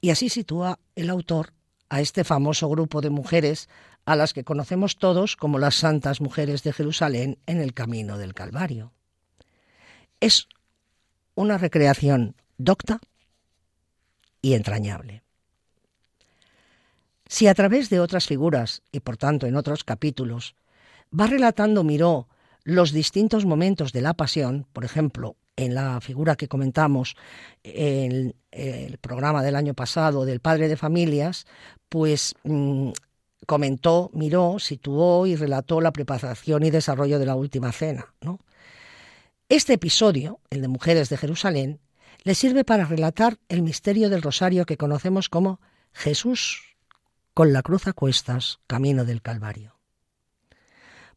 Y 0.00 0.10
así 0.10 0.28
sitúa 0.28 0.80
el 0.96 1.10
autor 1.10 1.52
a 1.88 2.00
este 2.00 2.24
famoso 2.24 2.68
grupo 2.68 3.00
de 3.00 3.10
mujeres 3.10 3.68
a 4.04 4.16
las 4.16 4.32
que 4.32 4.44
conocemos 4.44 4.96
todos 4.96 5.36
como 5.36 5.58
las 5.58 5.76
santas 5.76 6.20
mujeres 6.20 6.62
de 6.62 6.72
Jerusalén 6.72 7.38
en 7.46 7.60
el 7.60 7.72
camino 7.72 8.18
del 8.18 8.34
Calvario. 8.34 8.92
Es 10.20 10.48
una 11.34 11.58
recreación 11.58 12.36
docta 12.58 13.00
y 14.42 14.54
entrañable. 14.54 15.22
Si 17.26 17.46
a 17.46 17.54
través 17.54 17.90
de 17.90 18.00
otras 18.00 18.26
figuras, 18.26 18.82
y 18.92 19.00
por 19.00 19.16
tanto 19.16 19.46
en 19.46 19.56
otros 19.56 19.84
capítulos, 19.84 20.54
va 21.18 21.26
relatando 21.26 21.82
Miró 21.82 22.28
los 22.64 22.92
distintos 22.92 23.44
momentos 23.44 23.92
de 23.92 24.00
la 24.00 24.14
pasión, 24.14 24.66
por 24.72 24.84
ejemplo, 24.84 25.36
en 25.56 25.74
la 25.74 26.00
figura 26.00 26.36
que 26.36 26.48
comentamos 26.48 27.14
en 27.62 28.34
el 28.50 28.98
programa 28.98 29.42
del 29.42 29.54
año 29.54 29.74
pasado 29.74 30.24
del 30.24 30.40
padre 30.40 30.68
de 30.68 30.76
familias, 30.76 31.46
pues 31.88 32.34
mm, 32.42 32.90
comentó, 33.46 34.10
miró, 34.14 34.58
situó 34.58 35.26
y 35.26 35.36
relató 35.36 35.80
la 35.80 35.92
preparación 35.92 36.64
y 36.64 36.70
desarrollo 36.70 37.18
de 37.18 37.26
la 37.26 37.36
última 37.36 37.70
cena. 37.70 38.14
¿no? 38.20 38.40
Este 39.48 39.74
episodio, 39.74 40.40
el 40.50 40.62
de 40.62 40.68
Mujeres 40.68 41.08
de 41.10 41.18
Jerusalén, 41.18 41.80
le 42.22 42.34
sirve 42.34 42.64
para 42.64 42.86
relatar 42.86 43.38
el 43.48 43.62
misterio 43.62 44.08
del 44.08 44.22
rosario 44.22 44.64
que 44.64 44.78
conocemos 44.78 45.28
como 45.28 45.60
Jesús 45.92 46.76
con 47.34 47.52
la 47.52 47.62
cruz 47.62 47.86
a 47.86 47.92
cuestas, 47.92 48.60
camino 48.66 49.04
del 49.04 49.20
Calvario. 49.20 49.76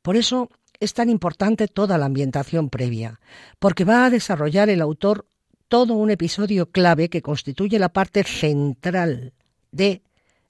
Por 0.02 0.18
eso 0.18 0.50
es 0.80 0.94
tan 0.94 1.10
importante 1.10 1.68
toda 1.68 1.98
la 1.98 2.06
ambientación 2.06 2.70
previa, 2.70 3.20
porque 3.60 3.86
va 3.86 4.06
a 4.06 4.10
desarrollar 4.10 4.70
el 4.70 4.82
autor 4.82 5.26
todo 5.68 5.96
un 5.96 6.12
episodio 6.12 6.72
clave 6.72 7.10
que 7.10 7.22
constituye 7.22 7.80
la 7.80 7.90
parte 7.90 8.24
central 8.24 9.34
de 9.72 10.02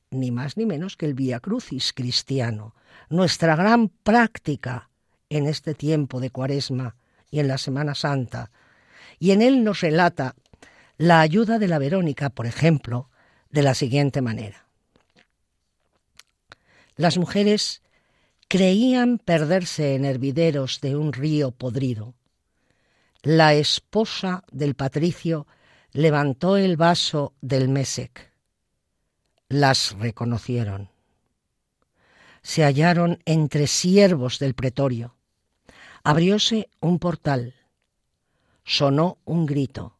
ni 0.10 0.32
más 0.32 0.58
ni 0.58 0.66
menos 0.66 0.96
que 0.96 1.06
el 1.06 1.14
Via 1.14 1.40
Crucis 1.40 1.92
cristiano, 1.94 2.76
nuestra 3.10 3.56
gran 3.56 3.90
práctica 3.90 4.90
en 5.30 5.48
este 5.48 5.74
tiempo 5.74 6.20
de 6.20 6.30
Cuaresma 6.30 6.96
y 7.30 7.40
en 7.40 7.48
la 7.48 7.58
Semana 7.58 7.96
Santa. 7.96 8.52
Y 9.20 9.32
en 9.32 9.42
él 9.42 9.64
nos 9.64 9.82
relata 9.82 10.36
la 10.98 11.20
ayuda 11.20 11.60
de 11.60 11.68
la 11.68 11.80
Verónica, 11.80 12.30
por 12.30 12.46
ejemplo, 12.46 13.10
de 13.50 13.64
la 13.64 13.74
siguiente 13.74 14.22
manera. 14.22 14.66
Las 16.96 17.18
mujeres 17.18 17.82
creían 18.48 19.18
perderse 19.18 19.96
en 19.96 20.06
hervideros 20.06 20.80
de 20.82 20.96
un 20.96 21.13
río 21.13 21.51
podrido. 21.51 22.16
La 23.22 23.54
esposa 23.54 24.44
del 24.51 24.75
patricio 24.75 25.48
levantó 25.92 26.56
el 26.58 26.77
vaso 26.77 27.34
del 27.42 27.68
Mesec. 27.68 28.32
Las 29.50 29.94
reconocieron. 29.98 30.89
Se 32.42 32.63
hallaron 32.63 33.20
entre 33.25 33.68
siervos 33.68 34.39
del 34.39 34.54
pretorio. 34.54 35.16
Abrióse 36.04 36.70
un 36.80 37.00
portal. 37.00 37.56
Sonó 38.63 39.18
un 39.25 39.46
grito. 39.46 39.98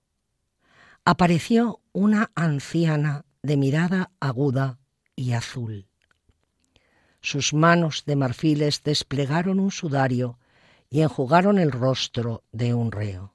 Apareció 1.04 1.82
una 1.92 2.32
anciana 2.36 3.26
de 3.42 3.58
mirada 3.58 4.12
aguda 4.20 4.80
y 5.16 5.34
azul. 5.34 5.87
Sus 7.30 7.54
manos 7.54 8.06
de 8.06 8.16
marfiles 8.16 8.84
desplegaron 8.84 9.60
un 9.60 9.70
sudario 9.70 10.40
y 10.90 11.02
enjugaron 11.02 11.60
el 11.60 11.74
rostro 11.74 12.46
de 12.54 12.74
un 12.74 12.90
reo. 12.90 13.34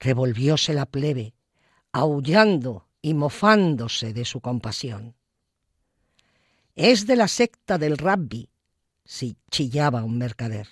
Revolvióse 0.00 0.74
la 0.74 0.86
plebe, 0.86 1.34
aullando 1.92 2.88
y 3.00 3.14
mofándose 3.14 4.12
de 4.12 4.24
su 4.24 4.40
compasión. 4.40 5.14
Es 6.74 7.06
de 7.06 7.14
la 7.14 7.28
secta 7.28 7.78
del 7.78 7.96
rabbi, 7.96 8.48
si 9.04 9.36
chillaba 9.48 10.02
un 10.02 10.18
mercader. 10.18 10.66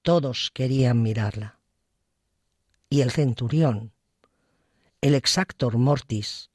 Todos 0.00 0.50
querían 0.54 1.02
mirarla. 1.02 1.58
Y 2.88 3.02
el 3.02 3.10
centurión, 3.10 3.92
el 5.02 5.14
exactor 5.14 5.76
mortis, 5.76 6.48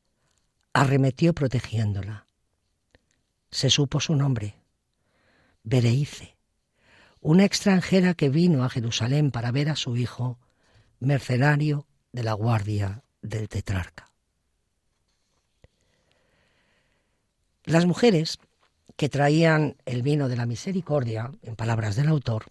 arremetió 0.74 1.36
protegiéndola 1.36 2.26
se 3.52 3.70
supo 3.70 4.00
su 4.00 4.16
nombre, 4.16 4.56
Bereice, 5.64 6.36
una 7.22 7.46
extranjera 7.46 8.14
que 8.14 8.30
vino 8.30 8.64
a 8.64 8.70
Jerusalén 8.70 9.32
para 9.32 9.52
ver 9.52 9.70
a 9.70 9.76
su 9.76 9.98
hijo, 9.98 10.40
mercenario 11.00 11.86
de 12.12 12.24
la 12.24 12.34
guardia 12.34 13.04
del 13.22 13.50
tetrarca. 13.50 14.10
Las 17.66 17.86
mujeres 17.86 18.40
que 18.96 19.10
traían 19.10 19.78
el 19.86 20.02
vino 20.02 20.28
de 20.28 20.36
la 20.36 20.46
misericordia, 20.46 21.32
en 21.44 21.56
palabras 21.56 21.96
del 21.96 22.08
autor, 22.08 22.46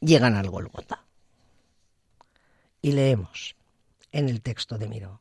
llegan 0.00 0.34
al 0.34 0.50
Golgota. 0.50 1.04
Y 2.82 2.92
leemos 2.92 3.56
en 4.12 4.28
el 4.28 4.42
texto 4.42 4.78
de 4.78 4.88
Miró. 4.88 5.20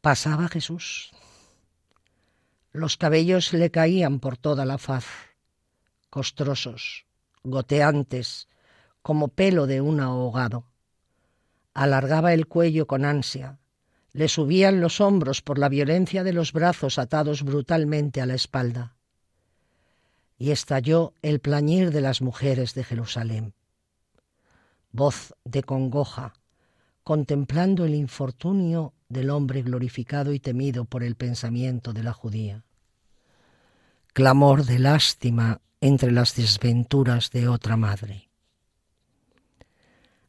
Pasaba 0.00 0.48
Jesús 0.48 1.12
los 2.76 2.98
cabellos 2.98 3.54
le 3.54 3.70
caían 3.70 4.20
por 4.20 4.36
toda 4.36 4.66
la 4.66 4.76
faz, 4.76 5.06
costrosos, 6.10 7.06
goteantes, 7.42 8.48
como 9.00 9.28
pelo 9.28 9.66
de 9.66 9.80
un 9.80 10.00
ahogado. 10.00 10.66
Alargaba 11.72 12.34
el 12.34 12.46
cuello 12.46 12.86
con 12.86 13.06
ansia, 13.06 13.58
le 14.12 14.28
subían 14.28 14.80
los 14.80 15.00
hombros 15.00 15.40
por 15.40 15.58
la 15.58 15.70
violencia 15.70 16.22
de 16.22 16.34
los 16.34 16.52
brazos 16.52 16.98
atados 16.98 17.42
brutalmente 17.42 18.20
a 18.20 18.26
la 18.26 18.34
espalda. 18.34 18.94
Y 20.38 20.50
estalló 20.50 21.14
el 21.22 21.40
plañir 21.40 21.92
de 21.92 22.02
las 22.02 22.20
mujeres 22.20 22.74
de 22.74 22.84
Jerusalén. 22.84 23.54
Voz 24.92 25.34
de 25.44 25.62
congoja, 25.62 26.34
contemplando 27.04 27.86
el 27.86 27.94
infortunio 27.94 28.92
del 29.08 29.30
hombre 29.30 29.62
glorificado 29.62 30.34
y 30.34 30.40
temido 30.40 30.84
por 30.84 31.02
el 31.02 31.14
pensamiento 31.14 31.94
de 31.94 32.02
la 32.02 32.12
judía 32.12 32.65
clamor 34.16 34.64
de 34.64 34.78
lástima 34.78 35.60
entre 35.82 36.10
las 36.10 36.34
desventuras 36.34 37.30
de 37.32 37.48
otra 37.48 37.76
madre. 37.76 38.30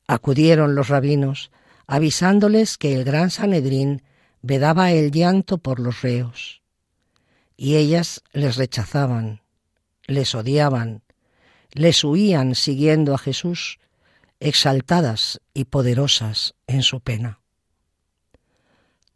Acudieron 0.08 0.76
los 0.76 0.90
rabinos 0.90 1.52
avisándoles 1.86 2.78
que 2.78 2.96
el 2.96 3.06
gran 3.06 3.30
Sanedrín 3.30 4.04
vedaba 4.42 4.92
el 4.92 5.12
llanto 5.12 5.60
por 5.60 5.80
los 5.80 6.02
reos, 6.02 6.62
y 7.56 7.78
ellas 7.78 8.24
les 8.34 8.58
rechazaban, 8.58 9.40
les 10.06 10.36
odiaban, 10.36 11.02
les 11.72 12.04
huían 12.04 12.56
siguiendo 12.56 13.16
a 13.16 13.18
Jesús, 13.18 13.80
exaltadas 14.42 15.40
y 15.54 15.64
poderosas 15.64 16.56
en 16.68 16.84
su 16.84 17.00
pena. 17.00 17.40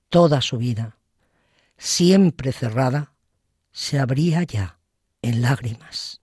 Toda 0.07 0.39
su 0.39 0.57
vida, 0.59 0.95
siempre 1.77 2.53
cerrada, 2.53 3.10
se 3.71 3.99
abría 3.99 4.43
ya 4.43 4.79
en 5.21 5.41
lágrimas. 5.41 6.21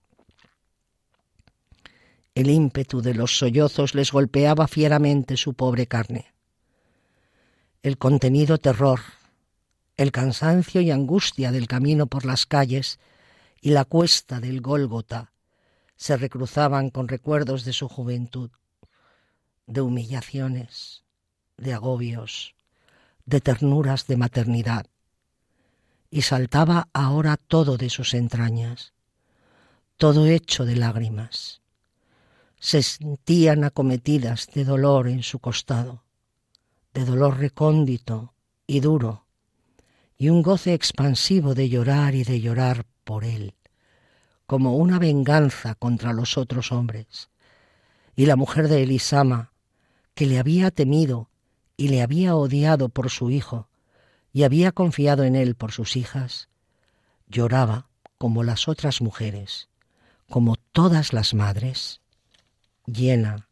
El 2.35 2.49
ímpetu 2.49 3.01
de 3.01 3.13
los 3.13 3.37
sollozos 3.37 3.95
les 3.95 4.11
golpeaba 4.11 4.67
fieramente 4.67 5.35
su 5.35 5.55
pobre 5.55 5.87
carne. 5.87 6.33
El 7.81 7.97
contenido 7.97 8.57
terror, 8.57 8.99
el 9.97 10.11
cansancio 10.11 10.81
y 10.81 10.91
angustia 10.91 11.51
del 11.51 11.67
camino 11.67 12.07
por 12.07 12.25
las 12.25 12.45
calles 12.45 12.99
y 13.61 13.71
la 13.71 13.83
cuesta 13.83 14.39
del 14.39 14.61
Gólgota 14.61 15.33
se 15.95 16.15
recruzaban 16.15 16.91
con 16.91 17.09
recuerdos 17.09 17.65
de 17.65 17.73
su 17.73 17.89
juventud, 17.89 18.51
de 19.65 19.81
humillaciones, 19.81 21.03
de 21.57 21.73
agobios, 21.73 22.55
de 23.25 23.41
ternuras 23.41 24.07
de 24.07 24.15
maternidad 24.15 24.85
y 26.11 26.23
saltaba 26.23 26.89
ahora 26.93 27.37
todo 27.37 27.77
de 27.77 27.89
sus 27.89 28.13
entrañas, 28.13 28.93
todo 29.97 30.25
hecho 30.25 30.65
de 30.65 30.75
lágrimas. 30.75 31.61
Se 32.59 32.83
sentían 32.83 33.63
acometidas 33.63 34.47
de 34.53 34.65
dolor 34.65 35.07
en 35.07 35.23
su 35.23 35.39
costado, 35.39 36.03
de 36.93 37.05
dolor 37.05 37.37
recóndito 37.37 38.33
y 38.65 38.79
duro, 38.79 39.25
y 40.17 40.29
un 40.29 40.41
goce 40.41 40.73
expansivo 40.73 41.53
de 41.53 41.69
llorar 41.69 42.15
y 42.15 42.23
de 42.23 42.41
llorar 42.41 42.85
por 43.03 43.23
él, 43.23 43.55
como 44.45 44.75
una 44.75 44.99
venganza 44.99 45.75
contra 45.75 46.11
los 46.11 46.37
otros 46.37 46.71
hombres. 46.71 47.29
Y 48.15 48.25
la 48.25 48.35
mujer 48.35 48.67
de 48.67 48.83
Elisama, 48.83 49.53
que 50.13 50.25
le 50.25 50.39
había 50.39 50.71
temido 50.71 51.29
y 51.77 51.87
le 51.87 52.01
había 52.01 52.35
odiado 52.35 52.89
por 52.89 53.09
su 53.09 53.31
hijo, 53.31 53.68
y 54.31 54.43
había 54.43 54.71
confiado 54.71 55.23
en 55.23 55.35
él 55.35 55.55
por 55.55 55.71
sus 55.71 55.95
hijas, 55.95 56.49
lloraba 57.27 57.87
como 58.17 58.43
las 58.43 58.67
otras 58.67 59.01
mujeres, 59.01 59.69
como 60.29 60.55
todas 60.55 61.13
las 61.13 61.33
madres, 61.33 62.01
llena 62.85 63.47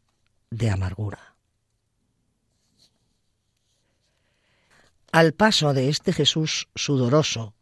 de 0.50 0.70
amargura. 0.70 1.34
Al 5.10 5.32
paso 5.32 5.72
de 5.72 5.88
este 5.88 6.12
Jesús 6.12 6.68
sudoroso, 6.74 7.54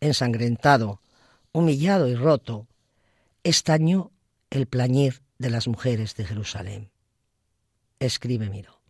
ensangrentado, 0.00 1.00
humillado 1.52 2.08
y 2.08 2.14
roto, 2.14 2.66
estañó 3.44 4.10
el 4.50 4.66
plañir 4.66 5.22
de 5.38 5.50
las 5.50 5.68
mujeres 5.68 6.16
de 6.16 6.24
Jerusalén. 6.24 6.90
Escribe 8.00 8.50
Miro. 8.50 8.80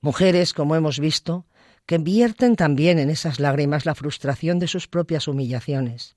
Mujeres, 0.00 0.54
como 0.54 0.76
hemos 0.76 0.98
visto, 0.98 1.46
que 1.86 1.98
vierten 1.98 2.56
también 2.56 2.98
en 2.98 3.10
esas 3.10 3.40
lágrimas 3.40 3.86
la 3.86 3.94
frustración 3.94 4.58
de 4.58 4.68
sus 4.68 4.86
propias 4.88 5.28
humillaciones, 5.28 6.16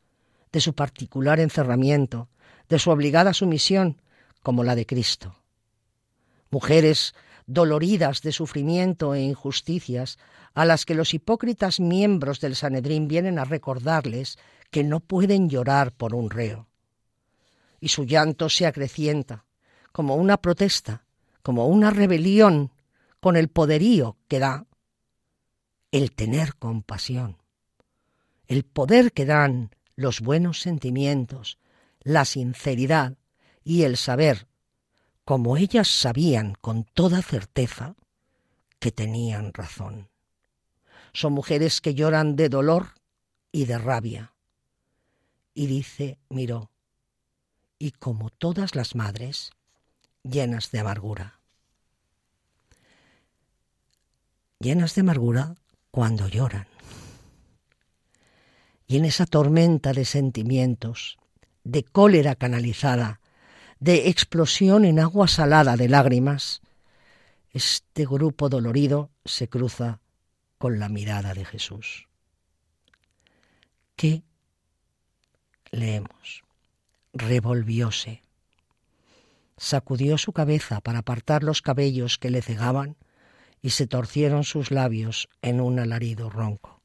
de 0.51 0.61
su 0.61 0.73
particular 0.73 1.39
encerramiento, 1.39 2.29
de 2.69 2.79
su 2.79 2.91
obligada 2.91 3.33
sumisión, 3.33 4.01
como 4.41 4.63
la 4.63 4.75
de 4.75 4.85
Cristo. 4.85 5.35
Mujeres 6.51 7.15
doloridas 7.45 8.21
de 8.21 8.31
sufrimiento 8.31 9.13
e 9.15 9.21
injusticias, 9.21 10.17
a 10.53 10.65
las 10.65 10.85
que 10.85 10.95
los 10.95 11.13
hipócritas 11.13 11.79
miembros 11.79 12.39
del 12.39 12.55
Sanedrín 12.55 13.07
vienen 13.07 13.39
a 13.39 13.45
recordarles 13.45 14.37
que 14.69 14.83
no 14.83 14.99
pueden 14.99 15.49
llorar 15.49 15.91
por 15.91 16.15
un 16.15 16.29
reo. 16.29 16.67
Y 17.79 17.89
su 17.89 18.05
llanto 18.05 18.49
se 18.49 18.65
acrecienta, 18.65 19.45
como 19.91 20.15
una 20.15 20.37
protesta, 20.37 21.05
como 21.41 21.67
una 21.67 21.89
rebelión 21.89 22.71
con 23.19 23.35
el 23.35 23.49
poderío 23.49 24.17
que 24.27 24.39
da 24.39 24.65
el 25.93 26.11
tener 26.11 26.55
compasión, 26.55 27.37
el 28.47 28.65
poder 28.65 29.13
que 29.13 29.25
dan 29.25 29.69
los 29.95 30.21
buenos 30.21 30.59
sentimientos, 30.59 31.59
la 32.01 32.25
sinceridad 32.25 33.19
y 33.63 33.83
el 33.83 33.95
saber, 33.95 34.47
como 35.23 35.55
ellas 35.55 35.87
sabían 35.87 36.55
con 36.59 36.83
toda 36.83 37.21
certeza 37.21 37.95
que 38.79 38.91
tenían 38.91 39.53
razón. 39.53 40.09
Son 41.13 41.31
mujeres 41.31 41.79
que 41.79 41.93
lloran 41.93 42.35
de 42.35 42.49
dolor 42.49 42.95
y 43.51 43.65
de 43.65 43.77
rabia. 43.77 44.33
Y 45.53 45.67
dice, 45.67 46.17
miró, 46.27 46.71
y 47.77 47.91
como 47.91 48.31
todas 48.31 48.73
las 48.73 48.95
madres, 48.95 49.51
llenas 50.23 50.71
de 50.71 50.79
amargura. 50.79 51.39
Llenas 54.57 54.95
de 54.95 55.01
amargura 55.01 55.55
cuando 55.93 56.27
lloran. 56.27 56.65
Y 58.87 58.97
en 58.97 59.05
esa 59.05 59.27
tormenta 59.27 59.93
de 59.93 60.05
sentimientos, 60.05 61.19
de 61.63 61.83
cólera 61.83 62.33
canalizada, 62.33 63.21
de 63.79 64.09
explosión 64.09 64.85
en 64.85 64.99
agua 64.99 65.27
salada 65.27 65.77
de 65.77 65.87
lágrimas, 65.87 66.61
este 67.51 68.07
grupo 68.07 68.49
dolorido 68.49 69.11
se 69.23 69.47
cruza 69.49 69.99
con 70.57 70.79
la 70.79 70.89
mirada 70.89 71.35
de 71.35 71.45
Jesús. 71.45 72.07
¿Qué 73.95 74.23
leemos? 75.69 76.43
Revolvióse. 77.13 78.23
Sacudió 79.57 80.17
su 80.17 80.33
cabeza 80.33 80.81
para 80.81 80.99
apartar 80.99 81.43
los 81.43 81.61
cabellos 81.61 82.17
que 82.17 82.31
le 82.31 82.41
cegaban 82.41 82.97
y 83.63 83.69
se 83.69 83.87
torcieron 83.87 84.43
sus 84.43 84.69
labios 84.71 85.29
en 85.41 85.61
un 85.61 85.79
alarido 85.79 86.29
ronco. 86.29 86.81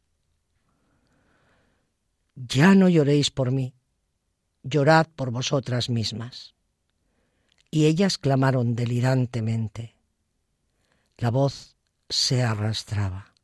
Ya 2.36 2.76
no 2.76 2.88
lloréis 2.88 3.32
por 3.32 3.50
mí, 3.50 3.74
llorad 4.62 5.08
por 5.08 5.32
vosotras 5.32 5.90
mismas. 5.90 6.54
Y 7.68 7.86
ellas 7.86 8.16
clamaron 8.16 8.76
delirantemente. 8.76 9.96
La 11.18 11.30
voz 11.30 11.74
se 12.08 12.44
arrastraba. 12.44 13.34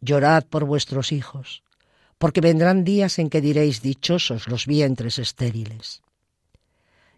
Llorad 0.00 0.46
por 0.46 0.64
vuestros 0.64 1.12
hijos, 1.12 1.62
porque 2.18 2.40
vendrán 2.40 2.82
días 2.82 3.20
en 3.20 3.30
que 3.30 3.40
diréis 3.40 3.82
dichosos 3.82 4.48
los 4.48 4.66
vientres 4.66 5.20
estériles. 5.20 6.02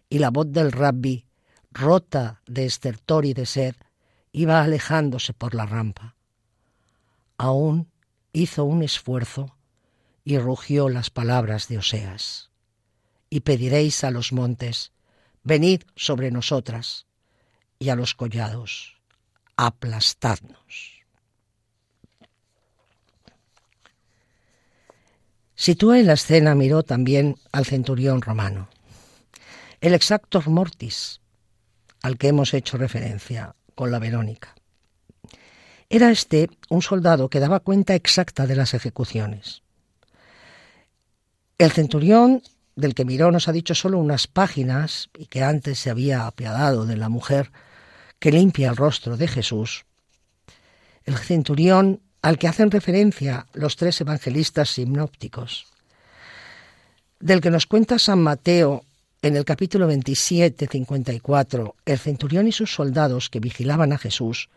Y 0.07 0.19
la 0.19 0.29
voz 0.29 0.51
del 0.51 0.71
rabbi, 0.71 1.25
rota 1.71 2.41
de 2.45 2.65
estertor 2.65 3.25
y 3.25 3.33
de 3.33 3.47
sed, 3.47 3.75
iba 4.33 4.61
alejándose 4.61 5.31
por 5.31 5.55
la 5.55 5.65
rampa. 5.65 6.15
Aún 7.37 7.89
hizo 8.33 8.65
un 8.65 8.83
esfuerzo 8.83 9.55
y 10.25 10.37
rugió 10.39 10.89
las 10.89 11.09
palabras 11.09 11.67
de 11.67 11.77
Oseas. 11.77 12.49
Y 13.29 13.41
pediréis 13.41 14.03
a 14.03 14.11
los 14.11 14.33
montes, 14.33 14.91
venid 15.43 15.83
sobre 15.95 16.31
nosotras, 16.31 17.05
y 17.79 17.89
a 17.89 17.95
los 17.95 18.15
collados, 18.15 18.97
aplastadnos. 19.55 21.03
Sitúa 25.55 25.99
en 25.99 26.07
la 26.07 26.13
escena 26.13 26.55
miró 26.55 26.83
también 26.83 27.37
al 27.51 27.65
centurión 27.65 28.21
romano, 28.21 28.69
el 29.81 29.93
exactor 29.93 30.47
mortis, 30.49 31.21
al 32.01 32.17
que 32.17 32.29
hemos 32.29 32.53
hecho 32.53 32.77
referencia 32.77 33.55
con 33.75 33.91
la 33.91 33.99
Verónica. 33.99 34.55
Era 35.89 36.09
este 36.09 36.49
un 36.69 36.81
soldado 36.81 37.29
que 37.29 37.39
daba 37.39 37.59
cuenta 37.59 37.93
exacta 37.95 38.47
de 38.47 38.55
las 38.55 38.73
ejecuciones. 38.73 39.61
El 41.57 41.71
centurión, 41.71 42.41
del 42.75 42.95
que 42.95 43.05
Miró 43.05 43.31
nos 43.31 43.47
ha 43.47 43.51
dicho 43.51 43.75
solo 43.75 43.99
unas 43.99 44.27
páginas 44.27 45.09
y 45.17 45.27
que 45.27 45.43
antes 45.43 45.79
se 45.79 45.89
había 45.89 46.25
apiadado 46.25 46.85
de 46.85 46.97
la 46.97 47.09
mujer 47.09 47.51
que 48.19 48.31
limpia 48.31 48.69
el 48.69 48.75
rostro 48.75 49.17
de 49.17 49.27
Jesús, 49.27 49.85
el 51.03 51.17
centurión 51.17 52.01
al 52.21 52.39
que 52.39 52.47
hacen 52.47 52.71
referencia 52.71 53.45
los 53.53 53.75
tres 53.75 53.99
evangelistas 54.01 54.69
sinópticos, 54.69 55.67
del 57.19 57.41
que 57.41 57.51
nos 57.51 57.67
cuenta 57.67 57.99
San 57.99 58.21
Mateo 58.21 58.85
en 59.23 59.37
el 59.37 59.45
capítulo 59.45 59.87
27, 59.87 60.67
54, 60.67 61.75
el 61.85 61.97
centurión 61.97 62.45
y 62.45 62.51
sus 62.51 62.73
soldados 62.73 63.29
que 63.29 63.39
vigilaban 63.39 63.93
a 63.93 63.97
Jesús, 63.97 64.49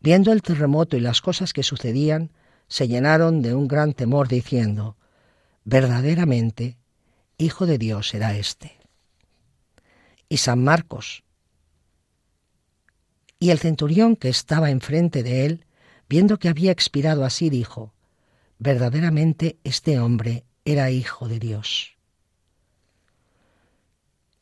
viendo 0.00 0.32
el 0.32 0.40
terremoto 0.40 0.96
y 0.96 1.00
las 1.00 1.20
cosas 1.20 1.52
que 1.52 1.62
sucedían, 1.62 2.30
se 2.66 2.88
llenaron 2.88 3.42
de 3.42 3.52
un 3.52 3.68
gran 3.68 3.92
temor 3.92 4.26
diciendo, 4.26 4.96
verdaderamente, 5.64 6.78
Hijo 7.36 7.66
de 7.66 7.76
Dios 7.76 8.14
era 8.14 8.34
este. 8.34 8.78
Y 10.30 10.38
San 10.38 10.64
Marcos. 10.64 11.22
Y 13.38 13.50
el 13.50 13.58
centurión 13.58 14.16
que 14.16 14.30
estaba 14.30 14.70
enfrente 14.70 15.22
de 15.22 15.44
él, 15.44 15.66
viendo 16.08 16.38
que 16.38 16.48
había 16.48 16.72
expirado 16.72 17.26
así, 17.26 17.50
dijo, 17.50 17.92
verdaderamente 18.58 19.58
este 19.64 19.98
hombre 19.98 20.44
era 20.64 20.90
Hijo 20.90 21.28
de 21.28 21.40
Dios 21.40 21.93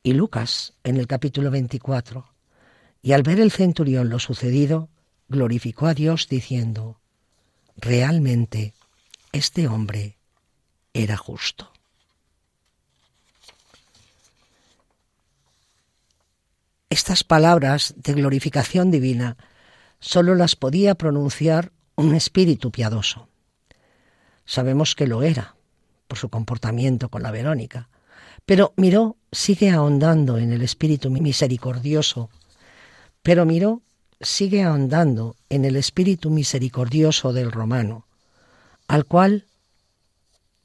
y 0.03 0.13
Lucas 0.13 0.75
en 0.85 0.97
el 0.97 1.07
capítulo 1.07 1.51
24. 1.51 2.27
Y 3.03 3.13
al 3.13 3.23
ver 3.23 3.41
el 3.41 3.51
centurión 3.51 4.09
lo 4.09 4.19
sucedido, 4.19 4.89
glorificó 5.29 5.87
a 5.87 5.95
Dios 5.95 6.29
diciendo, 6.29 7.01
realmente 7.77 8.75
este 9.33 9.67
hombre 9.69 10.19
era 10.93 11.17
justo. 11.17 11.73
Estas 16.91 17.25
palabras 17.25 17.95
de 17.97 18.13
glorificación 18.13 18.91
divina 18.91 19.39
solo 19.99 20.35
las 20.35 20.57
podía 20.57 20.95
pronunciar 20.95 21.73
un 21.95 22.15
espíritu 22.15 22.71
piadoso. 22.71 23.29
Sabemos 24.45 24.95
que 24.95 25.07
lo 25.07 25.23
era, 25.23 25.57
por 26.07 26.19
su 26.19 26.29
comportamiento 26.29 27.09
con 27.09 27.23
la 27.23 27.31
Verónica, 27.31 27.89
pero 28.45 28.75
Miró 28.77 29.17
sigue 29.33 29.71
ahondando 29.71 30.37
en 30.37 30.53
el 30.53 30.61
espíritu 30.61 31.11
misericordioso, 31.11 32.29
pero 33.23 33.47
Miró 33.47 33.81
sigue 34.21 34.63
ahondando 34.63 35.37
en 35.49 35.65
el 35.65 35.77
espíritu 35.77 36.29
misericordioso 36.29 37.33
del 37.33 37.51
romano, 37.51 38.07
al 38.87 39.07
cual 39.07 39.47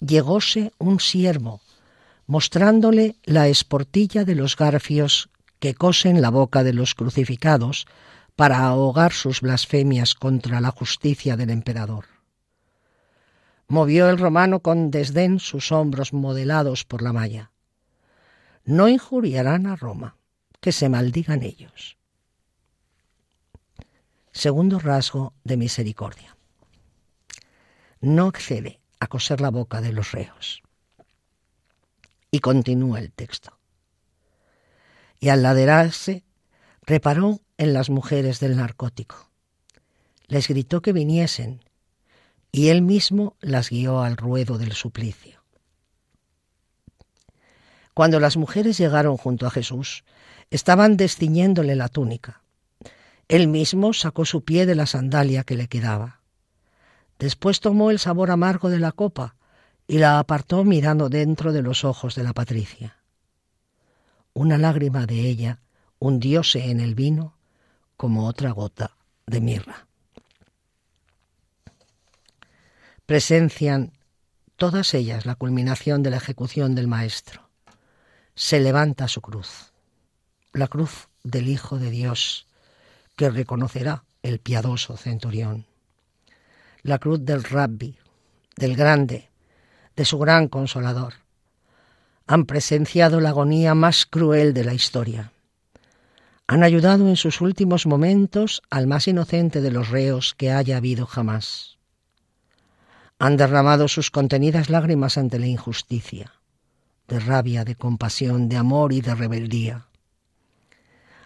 llegóse 0.02 0.74
un 0.78 1.00
siervo, 1.00 1.62
mostrándole 2.28 3.16
la 3.24 3.48
esportilla 3.48 4.26
de 4.26 4.36
los 4.36 4.58
garfios 4.58 5.30
que 5.60 5.74
cosen 5.74 6.22
la 6.22 6.30
boca 6.30 6.64
de 6.64 6.74
los 6.74 6.94
crucificados 6.94 7.88
para 8.36 8.60
ahogar 8.60 9.14
sus 9.14 9.40
blasfemias 9.42 10.14
contra 10.14 10.60
la 10.60 10.72
justicia 10.72 11.38
del 11.38 11.52
emperador. 11.52 12.06
Movió 13.70 14.10
el 14.10 14.18
romano 14.18 14.60
con 14.60 14.92
desdén 14.92 15.40
sus 15.40 15.72
hombros 15.72 16.14
modelados 16.14 16.84
por 16.84 17.02
la 17.02 17.14
malla 17.14 17.52
no 18.68 18.90
injuriarán 18.90 19.66
a 19.66 19.78
Roma, 19.78 20.18
que 20.60 20.74
se 20.74 20.90
maldigan 20.90 21.42
ellos. 21.42 21.98
Segundo 24.34 24.78
rasgo 24.78 25.34
de 25.46 25.56
misericordia. 25.56 26.36
No 28.02 28.28
accede 28.28 28.82
a 29.00 29.08
coser 29.08 29.40
la 29.40 29.52
boca 29.52 29.80
de 29.80 29.94
los 29.94 30.12
reos. 30.12 30.62
Y 32.30 32.40
continúa 32.40 33.00
el 33.00 33.14
texto. 33.14 33.58
Y 35.22 35.30
al 35.30 35.44
laderarse, 35.44 36.26
reparó 36.82 37.40
en 37.58 37.72
las 37.72 37.90
mujeres 37.90 38.42
del 38.42 38.58
narcótico. 38.58 39.32
Les 40.28 40.50
gritó 40.50 40.82
que 40.82 40.92
viniesen, 40.92 41.64
y 42.52 42.68
él 42.68 42.82
mismo 42.82 43.38
las 43.40 43.70
guió 43.70 44.02
al 44.02 44.18
ruedo 44.18 44.58
del 44.58 44.74
suplicio. 44.74 45.37
Cuando 47.98 48.20
las 48.20 48.38
mujeres 48.38 48.78
llegaron 48.78 49.18
junto 49.18 49.48
a 49.48 49.50
Jesús, 49.50 50.04
estaban 50.52 50.98
desciñéndole 50.98 51.76
la 51.76 51.88
túnica. 51.88 52.44
Él 53.28 53.48
mismo 53.48 53.92
sacó 53.92 54.24
su 54.24 54.44
pie 54.44 54.68
de 54.68 54.76
la 54.76 54.86
sandalia 54.86 55.44
que 55.44 55.56
le 55.56 55.68
quedaba. 55.68 56.22
Después 57.18 57.60
tomó 57.60 57.90
el 57.90 57.98
sabor 57.98 58.30
amargo 58.30 58.70
de 58.70 58.78
la 58.78 58.92
copa 58.92 59.34
y 59.88 59.98
la 59.98 60.20
apartó 60.20 60.64
mirando 60.64 61.10
dentro 61.10 61.54
de 61.54 61.64
los 61.64 61.84
ojos 61.84 62.14
de 62.14 62.22
la 62.22 62.34
Patricia. 62.34 62.98
Una 64.36 64.60
lágrima 64.60 65.08
de 65.08 65.22
ella 65.22 65.62
hundióse 65.98 66.70
en 66.70 66.82
el 66.82 66.94
vino 66.94 67.34
como 67.96 68.28
otra 68.28 68.52
gota 68.52 68.92
de 69.26 69.42
mirra. 69.42 69.88
Presencian 73.08 73.92
todas 74.56 74.94
ellas 74.94 75.26
la 75.26 75.34
culminación 75.34 76.04
de 76.04 76.12
la 76.12 76.18
ejecución 76.18 76.76
del 76.76 76.88
Maestro. 76.88 77.47
Se 78.40 78.60
levanta 78.60 79.08
su 79.08 79.20
cruz, 79.20 79.74
la 80.54 80.68
cruz 80.68 81.08
del 81.24 81.48
Hijo 81.48 81.80
de 81.80 81.90
Dios, 81.90 82.46
que 83.16 83.32
reconocerá 83.32 84.04
el 84.22 84.38
piadoso 84.38 84.96
centurión, 84.96 85.66
la 86.84 87.00
cruz 87.00 87.26
del 87.26 87.44
Rabbi, 87.44 87.98
del 88.56 88.76
grande, 88.76 89.32
de 89.96 90.06
su 90.06 90.20
gran 90.20 90.50
consolador. 90.50 91.16
Han 92.28 92.46
presenciado 92.46 93.22
la 93.22 93.30
agonía 93.30 93.74
más 93.74 94.06
cruel 94.06 94.54
de 94.54 94.66
la 94.66 94.76
historia. 94.76 95.32
Han 96.46 96.62
ayudado 96.62 97.10
en 97.10 97.16
sus 97.16 97.42
últimos 97.42 97.88
momentos 97.88 98.62
al 98.70 98.86
más 98.86 99.08
inocente 99.08 99.62
de 99.62 99.72
los 99.72 99.90
reos 99.90 100.36
que 100.36 100.52
haya 100.52 100.78
habido 100.78 101.08
jamás. 101.08 101.80
Han 103.18 103.36
derramado 103.36 103.88
sus 103.88 104.12
contenidas 104.12 104.70
lágrimas 104.70 105.18
ante 105.18 105.40
la 105.40 105.48
injusticia, 105.48 106.37
de 107.08 107.20
rabia, 107.20 107.64
de 107.64 107.76
compasión, 107.76 108.50
de 108.50 108.58
amor 108.58 108.94
y 108.94 109.02
de 109.02 109.16
rebeldía. 109.16 109.88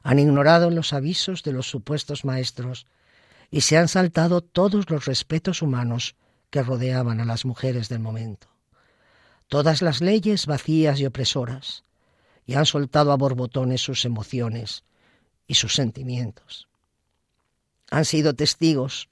Han 0.03 0.19
ignorado 0.19 0.69
los 0.69 0.93
avisos 0.93 1.43
de 1.43 1.53
los 1.53 1.69
supuestos 1.69 2.25
maestros 2.25 2.87
y 3.49 3.61
se 3.61 3.77
han 3.77 3.87
saltado 3.87 4.41
todos 4.41 4.89
los 4.89 5.05
respetos 5.05 5.61
humanos 5.61 6.15
que 6.49 6.63
rodeaban 6.63 7.19
a 7.19 7.25
las 7.25 7.45
mujeres 7.45 7.89
del 7.89 7.99
momento. 7.99 8.47
Todas 9.47 9.81
las 9.81 10.01
leyes 10.01 10.45
vacías 10.45 10.99
y 10.99 11.05
opresoras, 11.05 11.83
y 12.45 12.55
han 12.55 12.65
soltado 12.65 13.11
a 13.11 13.17
borbotones 13.17 13.81
sus 13.81 14.05
emociones 14.05 14.83
y 15.47 15.55
sus 15.55 15.75
sentimientos. 15.75 16.67
Han 17.91 18.05
sido 18.05 18.33
testigos, 18.33 19.09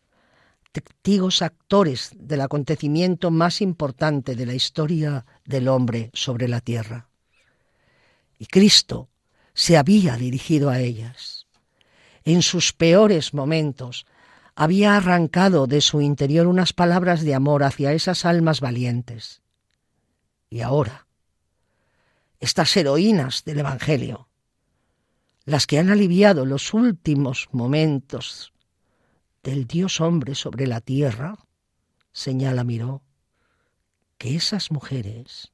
testigos 0.72 1.42
actores 1.42 2.12
del 2.16 2.42
acontecimiento 2.42 3.32
más 3.32 3.62
importante 3.62 4.36
de 4.36 4.46
la 4.46 4.54
historia 4.54 5.26
del 5.46 5.68
hombre 5.68 6.12
sobre 6.14 6.48
la 6.48 6.62
tierra. 6.62 7.10
Y 8.38 8.46
Cristo 8.46 9.10
se 9.54 9.78
había 9.78 10.16
dirigido 10.16 10.70
a 10.70 10.80
ellas. 10.80 11.48
En 12.24 12.42
sus 12.42 12.74
peores 12.74 13.34
momentos 13.34 14.06
había 14.56 14.96
arrancado 14.96 15.68
de 15.68 15.82
su 15.82 16.02
interior 16.02 16.48
unas 16.48 16.74
palabras 16.74 17.22
de 17.22 17.34
amor 17.34 17.64
hacia 17.64 17.94
esas 17.94 18.26
almas 18.26 18.62
valientes. 18.62 19.42
Y 20.50 20.62
ahora, 20.62 21.08
estas 22.40 22.76
heroínas 22.78 23.44
del 23.44 23.60
Evangelio, 23.60 24.30
las 25.46 25.66
que 25.66 25.80
han 25.80 25.90
aliviado 25.90 26.46
los 26.46 26.74
últimos 26.74 27.48
momentos 27.52 28.54
del 29.44 29.68
Dios 29.68 30.02
hombre 30.02 30.36
sobre 30.36 30.68
la 30.68 30.82
tierra, 30.82 31.38
señala 32.12 32.64
Miró, 32.64 33.02
que 34.18 34.36
esas 34.36 34.72
mujeres 34.72 35.52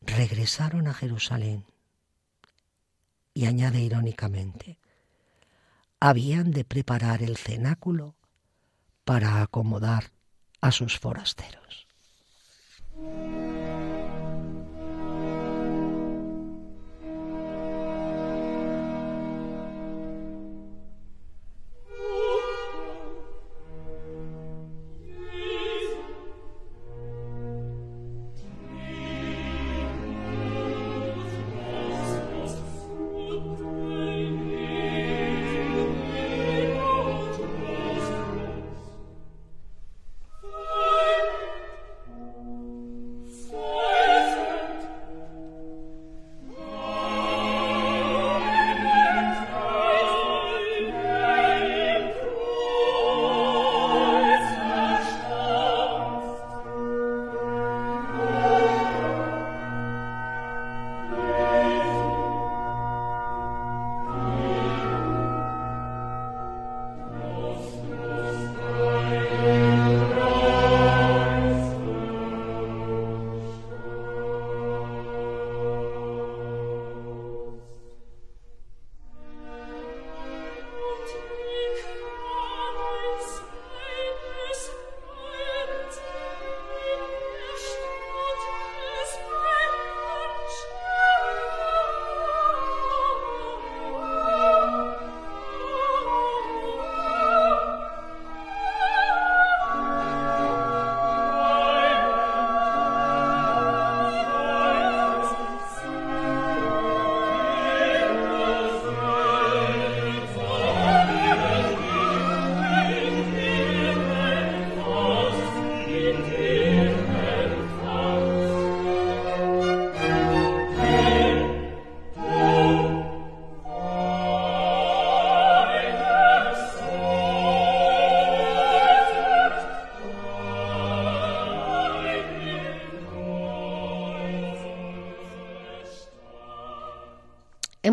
regresaron 0.00 0.86
a 0.86 0.94
Jerusalén 0.94 1.64
y 3.34 3.46
añade 3.46 3.80
irónicamente, 3.80 4.78
habían 6.00 6.52
de 6.52 6.64
preparar 6.64 7.22
el 7.22 7.36
cenáculo 7.36 8.14
para 9.04 9.42
acomodar 9.42 10.12
a 10.60 10.70
sus 10.70 10.98
forasteros. 10.98 11.86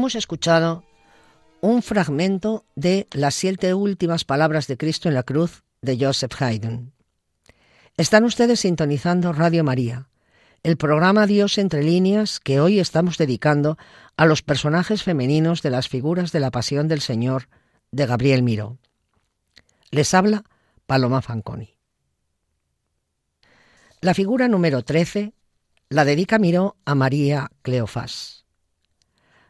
Hemos 0.05 0.13
escuchado 0.13 0.83
un 1.61 1.81
fragmento 1.81 2.63
de 2.75 3.07
las 3.11 3.33
siete 3.33 3.73
últimas 3.73 4.23
palabras 4.23 4.67
de 4.67 4.77
Cristo 4.77 5.09
en 5.09 5.15
la 5.15 5.23
cruz 5.23 5.63
de 5.81 5.97
Joseph 5.99 6.39
Haydn. 6.39 6.93
Están 7.97 8.23
ustedes 8.23 8.59
sintonizando 8.59 9.33
Radio 9.33 9.63
María, 9.63 10.07
el 10.61 10.77
programa 10.77 11.25
Dios 11.25 11.57
entre 11.57 11.81
líneas 11.81 12.39
que 12.39 12.59
hoy 12.59 12.79
estamos 12.79 13.17
dedicando 13.17 13.79
a 14.15 14.27
los 14.27 14.43
personajes 14.43 15.01
femeninos 15.01 15.63
de 15.63 15.71
las 15.71 15.89
figuras 15.89 16.31
de 16.31 16.39
la 16.39 16.51
Pasión 16.51 16.87
del 16.87 17.01
Señor 17.01 17.49
de 17.89 18.05
Gabriel 18.05 18.43
Miró. 18.43 18.77
Les 19.89 20.13
habla 20.13 20.43
Paloma 20.85 21.23
Fanconi. 21.23 21.73
La 24.01 24.13
figura 24.13 24.47
número 24.47 24.83
13 24.83 25.33
la 25.89 26.05
dedica 26.05 26.37
Miró 26.37 26.77
a 26.85 26.93
María 26.93 27.49
Cleofás. 27.63 28.44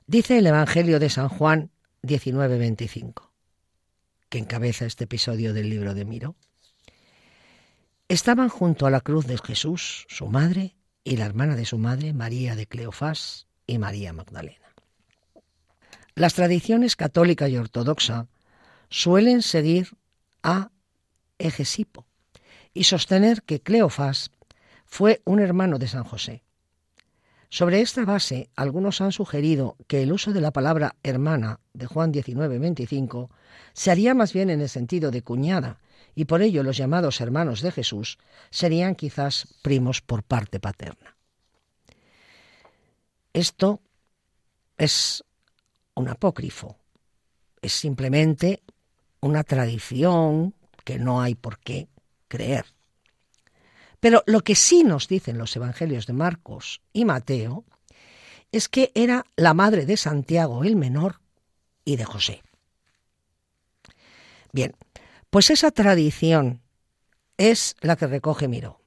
Dice 0.08 0.38
el 0.38 0.46
Evangelio 0.46 1.00
de 1.00 1.10
San 1.10 1.30
Juan 1.30 1.72
19:25, 2.04 3.32
que 4.30 4.38
encabeza 4.38 4.86
este 4.86 5.06
episodio 5.06 5.52
del 5.52 5.68
libro 5.68 5.96
de 5.96 6.06
Miro. 6.06 6.36
Estaban 8.08 8.50
junto 8.50 8.86
a 8.86 8.91
la 8.91 9.02
cruz 9.02 9.26
de 9.26 9.39
Jesús 9.39 10.06
su 10.08 10.28
madre 10.28 10.76
y 11.04 11.18
la 11.18 11.26
hermana 11.26 11.56
de 11.56 11.65
su 11.65 11.80
madre, 11.80 12.13
María 12.13 12.56
de 12.56 12.68
Cleofás 12.68 13.48
y 13.65 13.80
María 13.80 14.13
Magdalena. 14.13 14.76
Las 16.13 16.36
tradiciones 16.36 16.96
católica 16.96 17.50
y 17.50 17.58
ortodoxa 17.58 18.28
suelen 18.89 19.41
seguir 19.41 19.98
a 20.44 20.70
Egesipo 21.39 22.06
y 22.76 22.84
sostener 22.84 23.41
que 23.41 23.60
Cleofás 23.60 24.30
fue 24.86 25.24
un 25.26 25.39
hermano 25.39 25.80
de 25.80 25.88
San 25.88 26.04
José 26.04 26.44
Sobre 27.56 27.80
esta 27.80 28.04
base, 28.04 28.50
algunos 28.58 29.00
han 29.00 29.13
sugerido 29.13 29.78
que 29.88 30.04
el 30.04 30.12
uso 30.12 30.34
de 30.34 30.41
la 30.41 30.52
palabra 30.52 30.98
hermana 31.04 31.62
de 31.72 31.86
Juan 31.86 32.12
19:25 32.12 33.30
se 33.72 33.91
haría 33.91 34.13
más 34.13 34.34
bien 34.34 34.50
en 34.50 34.60
el 34.60 34.68
sentido 34.68 35.10
de 35.10 35.22
cuñada, 35.22 35.80
y 36.15 36.26
por 36.26 36.41
ello 36.41 36.63
los 36.63 36.76
llamados 36.76 37.22
hermanos 37.22 37.62
de 37.62 37.72
Jesús 37.72 38.18
serían 38.50 38.94
quizás 38.94 39.48
primos 39.62 40.02
por 40.02 40.24
parte 40.24 40.60
paterna. 40.60 41.15
Esto 43.32 43.80
es 44.78 45.24
un 45.94 46.10
apócrifo, 46.10 46.76
es 47.62 47.72
simplemente 47.72 48.63
una 49.22 49.46
tradición 49.46 50.56
que 50.84 51.00
no 51.00 51.22
hay 51.22 51.36
por 51.36 51.60
qué 51.60 51.88
creer. 52.28 52.74
Pero 53.99 54.23
lo 54.25 54.41
que 54.41 54.55
sí 54.55 54.84
nos 54.84 55.08
dicen 55.08 55.38
los 55.38 55.55
evangelios 55.55 56.05
de 56.08 56.13
Marcos 56.13 56.81
y 56.93 57.05
Mateo 57.05 57.65
es 58.51 58.69
que 58.69 58.91
era 58.95 59.25
la 59.36 59.53
madre 59.53 59.86
de 59.86 59.97
Santiago 59.97 60.63
el 60.63 60.75
menor 60.75 61.19
y 61.84 61.97
de 61.97 62.05
José. 62.05 62.41
Bien, 64.51 64.75
pues 65.29 65.49
esa 65.49 65.71
tradición 65.71 66.62
es 67.38 67.75
la 67.81 67.95
que 67.95 68.08
recoge 68.08 68.47
Miró. 68.47 68.79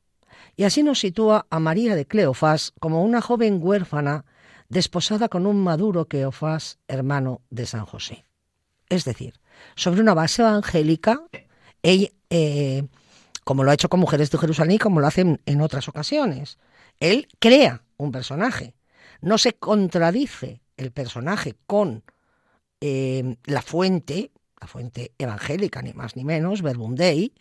Y 0.57 0.65
así 0.65 0.83
nos 0.83 1.01
sitúa 1.01 1.47
a 1.51 1.61
María 1.61 1.95
de 1.95 2.07
Cleofás 2.07 2.73
como 2.81 3.05
una 3.05 3.21
joven 3.21 3.61
huérfana 3.63 4.25
desposada 4.69 5.29
con 5.29 5.47
un 5.47 5.63
maduro 5.63 6.07
Cleofás, 6.07 6.79
hermano 6.89 7.43
de 7.51 7.67
San 7.67 7.85
José. 7.85 8.25
Es 8.89 9.05
decir, 9.05 9.35
sobre 9.77 10.01
una 10.01 10.15
base 10.15 10.43
evangélica, 10.43 11.23
ella, 11.83 12.09
eh, 12.31 12.87
como 13.49 13.65
lo 13.65 13.71
ha 13.71 13.75
hecho 13.75 13.89
con 13.89 14.01
Mujeres 14.01 14.31
de 14.31 14.37
Jerusalén 14.37 14.75
y 14.75 14.79
como 14.79 15.01
lo 15.01 15.07
hacen 15.07 15.41
en 15.47 15.63
otras 15.63 15.89
ocasiones. 15.89 16.59
Él 17.01 17.29
crea 17.39 17.83
un 17.97 18.13
personaje, 18.13 18.75
no 19.23 19.39
se 19.39 19.55
contradice 19.55 20.61
el 20.77 20.93
personaje 20.93 21.57
con 21.67 22.05
eh, 22.83 23.39
la 23.47 23.63
fuente, 23.63 24.33
la 24.61 24.67
fuente 24.67 25.15
evangélica, 25.17 25.81
ni 25.81 25.95
más 25.95 26.15
ni 26.15 26.25
menos, 26.25 26.61
Verbum 26.61 26.95
Dei, 26.95 27.33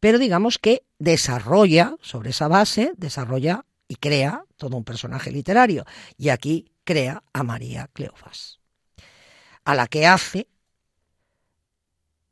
pero 0.00 0.18
digamos 0.18 0.58
que 0.58 0.82
desarrolla, 0.98 1.94
sobre 2.00 2.30
esa 2.30 2.48
base, 2.48 2.90
desarrolla 2.96 3.64
y 3.86 3.94
crea 3.94 4.44
todo 4.56 4.76
un 4.76 4.84
personaje 4.84 5.30
literario. 5.30 5.84
Y 6.18 6.30
aquí 6.30 6.72
crea 6.82 7.22
a 7.32 7.44
María 7.44 7.88
Cleofas, 7.92 8.58
a 9.62 9.76
la 9.76 9.86
que 9.86 10.08
hace 10.08 10.48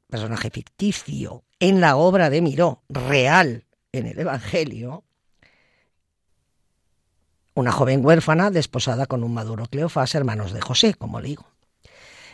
personaje 0.09 0.51
ficticio 0.51 1.45
en 1.61 1.81
la 1.81 1.97
obra 1.97 2.31
de 2.31 2.41
Miró, 2.41 2.83
real 2.89 3.65
en 3.93 4.07
el 4.07 4.19
Evangelio, 4.19 5.05
una 7.55 7.73
joven 7.73 8.05
huérfana 8.05 8.51
desposada 8.51 9.07
con 9.07 9.25
un 9.25 9.35
maduro 9.35 9.67
Cleofás, 9.67 10.15
hermanos 10.15 10.53
de 10.53 10.61
José, 10.61 10.95
como 10.95 11.21
le 11.21 11.29
digo. 11.29 11.47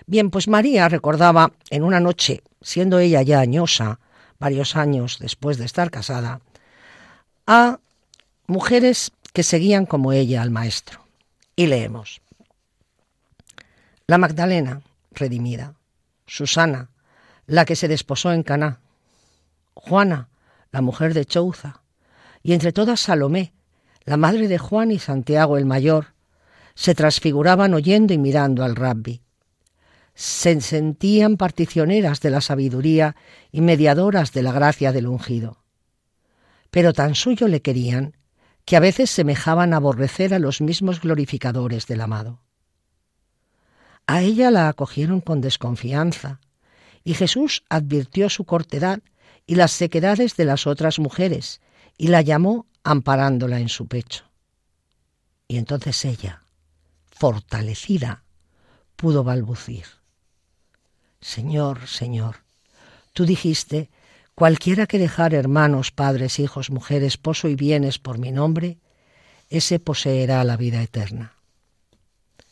Bien, 0.06 0.30
pues 0.30 0.48
María 0.48 0.88
recordaba 0.88 1.52
en 1.70 1.82
una 1.82 1.98
noche, 1.98 2.42
siendo 2.60 2.98
ella 2.98 3.22
ya 3.22 3.40
añosa, 3.40 4.00
varios 4.38 4.76
años 4.76 5.18
después 5.18 5.56
de 5.56 5.64
estar 5.64 5.90
casada, 5.90 6.40
a 7.46 7.78
mujeres 8.46 9.12
que 9.32 9.42
seguían 9.42 9.87
como 9.87 10.12
ella 10.12 10.42
al 10.42 10.50
Maestro. 10.50 11.00
Y 11.56 11.66
leemos. 11.66 12.20
La 14.06 14.18
Magdalena, 14.18 14.82
redimida, 15.12 15.74
Susana, 16.26 16.90
la 17.46 17.64
que 17.64 17.76
se 17.76 17.88
desposó 17.88 18.32
en 18.32 18.42
Caná, 18.42 18.80
Juana, 19.74 20.28
la 20.72 20.80
mujer 20.80 21.14
de 21.14 21.24
Chouza, 21.24 21.82
y 22.42 22.52
entre 22.52 22.72
todas 22.72 23.00
Salomé, 23.00 23.52
la 24.04 24.16
madre 24.16 24.48
de 24.48 24.58
Juan 24.58 24.90
y 24.90 24.98
Santiago 24.98 25.56
el 25.56 25.66
mayor, 25.66 26.14
se 26.74 26.94
transfiguraban 26.94 27.74
oyendo 27.74 28.12
y 28.12 28.18
mirando 28.18 28.64
al 28.64 28.76
rabbi. 28.76 29.22
Se 30.14 30.60
sentían 30.60 31.37
particioneras 31.37 32.20
de 32.20 32.30
la 32.30 32.40
sabiduría 32.40 33.16
y 33.50 33.60
mediadoras 33.60 34.32
de 34.32 34.42
la 34.42 34.52
gracia 34.52 34.92
del 34.92 35.06
ungido. 35.06 35.58
Pero 36.70 36.92
tan 36.92 37.14
suyo 37.14 37.48
le 37.48 37.62
querían 37.62 38.16
que 38.64 38.76
a 38.76 38.80
veces 38.80 39.10
semejaban 39.10 39.74
aborrecer 39.74 40.34
a 40.34 40.38
los 40.38 40.60
mismos 40.60 41.00
glorificadores 41.00 41.87
del 41.87 42.00
amado. 42.00 42.40
A 44.06 44.22
ella 44.22 44.50
la 44.50 44.68
acogieron 44.68 45.20
con 45.20 45.40
desconfianza, 45.40 46.40
y 47.04 47.14
Jesús 47.14 47.64
advirtió 47.68 48.28
su 48.28 48.44
cortedad 48.44 49.00
y 49.46 49.57
las 49.57 49.72
sequedades 49.72 50.37
de 50.37 50.44
las 50.44 50.66
otras 50.66 50.98
mujeres, 50.98 51.61
y 51.96 52.09
la 52.09 52.22
llamó 52.22 52.66
amparándola 52.83 53.61
en 53.61 53.68
su 53.68 53.87
pecho. 53.87 54.24
Y 55.48 55.59
entonces 55.59 56.04
ella, 56.04 56.42
fortalecida, 57.11 58.24
pudo 58.96 59.24
balbucir. 59.24 59.87
Señor, 61.20 61.87
Señor, 61.87 62.44
tú 63.12 63.24
dijiste, 63.24 63.90
cualquiera 64.35 64.87
que 64.87 64.98
dejar 64.98 65.35
hermanos, 65.35 65.90
padres, 65.90 66.38
hijos, 66.38 66.70
mujeres, 66.70 67.14
esposo 67.14 67.48
y 67.48 67.54
bienes 67.54 67.98
por 67.98 68.18
mi 68.18 68.33
nombre, 68.33 68.78
ese 69.50 69.78
poseerá 69.78 70.42
la 70.44 70.57
vida 70.57 70.83
eterna. 70.83 71.35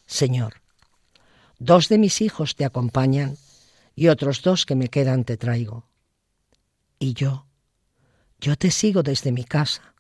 Señor, 0.06 0.62
dos 1.58 1.88
de 1.88 1.98
mis 1.98 2.20
hijos 2.20 2.54
te 2.54 2.64
acompañan 2.64 3.36
y 3.94 4.08
otros 4.08 4.42
dos 4.42 4.66
que 4.66 4.74
me 4.74 4.88
quedan 4.88 5.24
te 5.24 5.36
traigo. 5.36 5.84
Y 7.02 7.14
yo, 7.14 7.48
yo 8.40 8.54
te 8.54 8.70
sigo 8.70 9.02
desde 9.02 9.32
mi 9.32 9.42
casa. 9.42 9.92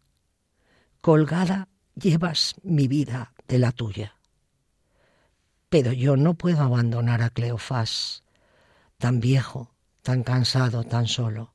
Colgada 1.00 1.66
llevas 1.96 2.54
mi 2.62 2.86
vida 2.86 3.32
de 3.48 3.58
la 3.58 3.72
tuya. 3.72 4.14
Pero 5.68 5.90
yo 5.90 6.16
no 6.16 6.34
puedo 6.34 6.62
abandonar 6.62 7.20
a 7.22 7.30
Cleofás, 7.30 8.22
tan 8.98 9.18
viejo, 9.18 9.74
tan 10.02 10.22
cansado, 10.22 10.84
tan 10.84 11.08
solo. 11.08 11.52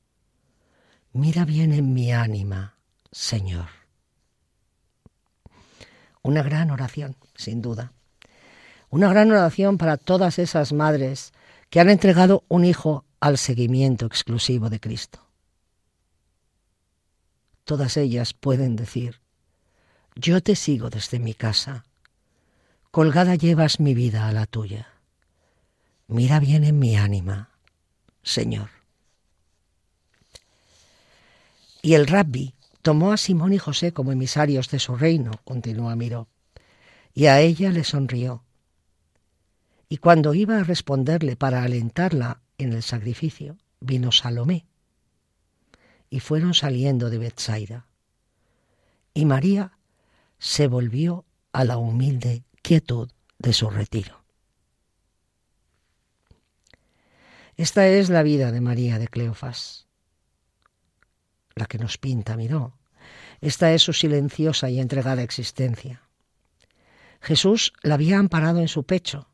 Mira 1.14 1.46
bien 1.46 1.72
en 1.72 1.94
mi 1.94 2.12
ánima, 2.12 2.74
Señor. 3.10 3.70
Una 6.20 6.42
gran 6.42 6.70
oración, 6.70 7.16
sin 7.36 7.62
duda. 7.62 7.94
Una 8.90 9.08
gran 9.08 9.30
oración 9.30 9.78
para 9.78 9.96
todas 9.96 10.38
esas 10.38 10.74
madres 10.74 11.32
que 11.70 11.80
han 11.80 11.88
entregado 11.88 12.44
un 12.48 12.66
hijo 12.66 13.06
al 13.18 13.38
seguimiento 13.38 14.04
exclusivo 14.04 14.68
de 14.68 14.78
Cristo. 14.78 15.27
Todas 17.68 17.98
ellas 17.98 18.32
pueden 18.32 18.76
decir, 18.76 19.20
yo 20.14 20.42
te 20.42 20.56
sigo 20.56 20.88
desde 20.88 21.18
mi 21.18 21.34
casa, 21.34 21.84
colgada 22.90 23.34
llevas 23.34 23.78
mi 23.78 23.92
vida 23.92 24.26
a 24.26 24.32
la 24.32 24.46
tuya. 24.46 24.88
Mira 26.06 26.40
bien 26.40 26.64
en 26.64 26.78
mi 26.78 26.96
ánima, 26.96 27.50
Señor. 28.22 28.70
Y 31.82 31.92
el 31.92 32.06
rabbi 32.06 32.54
tomó 32.80 33.12
a 33.12 33.18
Simón 33.18 33.52
y 33.52 33.58
José 33.58 33.92
como 33.92 34.12
emisarios 34.12 34.70
de 34.70 34.78
su 34.78 34.96
reino, 34.96 35.32
continúa 35.44 35.94
Miró, 35.94 36.26
y 37.12 37.26
a 37.26 37.42
ella 37.42 37.70
le 37.70 37.84
sonrió 37.84 38.44
y 39.90 39.98
cuando 39.98 40.32
iba 40.32 40.58
a 40.58 40.64
responderle 40.64 41.36
para 41.36 41.64
alentarla 41.64 42.40
en 42.56 42.72
el 42.72 42.82
sacrificio, 42.82 43.58
vino 43.78 44.10
Salomé. 44.10 44.67
Y 46.10 46.20
fueron 46.20 46.54
saliendo 46.54 47.10
de 47.10 47.18
Bethsaida. 47.18 47.86
Y 49.14 49.24
María 49.24 49.78
se 50.38 50.68
volvió 50.68 51.24
a 51.52 51.64
la 51.64 51.76
humilde 51.76 52.44
quietud 52.62 53.10
de 53.38 53.52
su 53.52 53.70
retiro. 53.70 54.24
Esta 57.56 57.88
es 57.88 58.08
la 58.08 58.22
vida 58.22 58.52
de 58.52 58.60
María 58.60 59.00
de 59.00 59.08
Cleofás, 59.08 59.88
la 61.56 61.66
que 61.66 61.78
nos 61.78 61.98
pinta 61.98 62.36
Miró. 62.36 62.78
Esta 63.40 63.72
es 63.72 63.82
su 63.82 63.92
silenciosa 63.92 64.70
y 64.70 64.78
entregada 64.78 65.22
existencia. 65.22 66.02
Jesús 67.20 67.72
la 67.82 67.94
había 67.94 68.18
amparado 68.18 68.60
en 68.60 68.68
su 68.68 68.84
pecho 68.84 69.28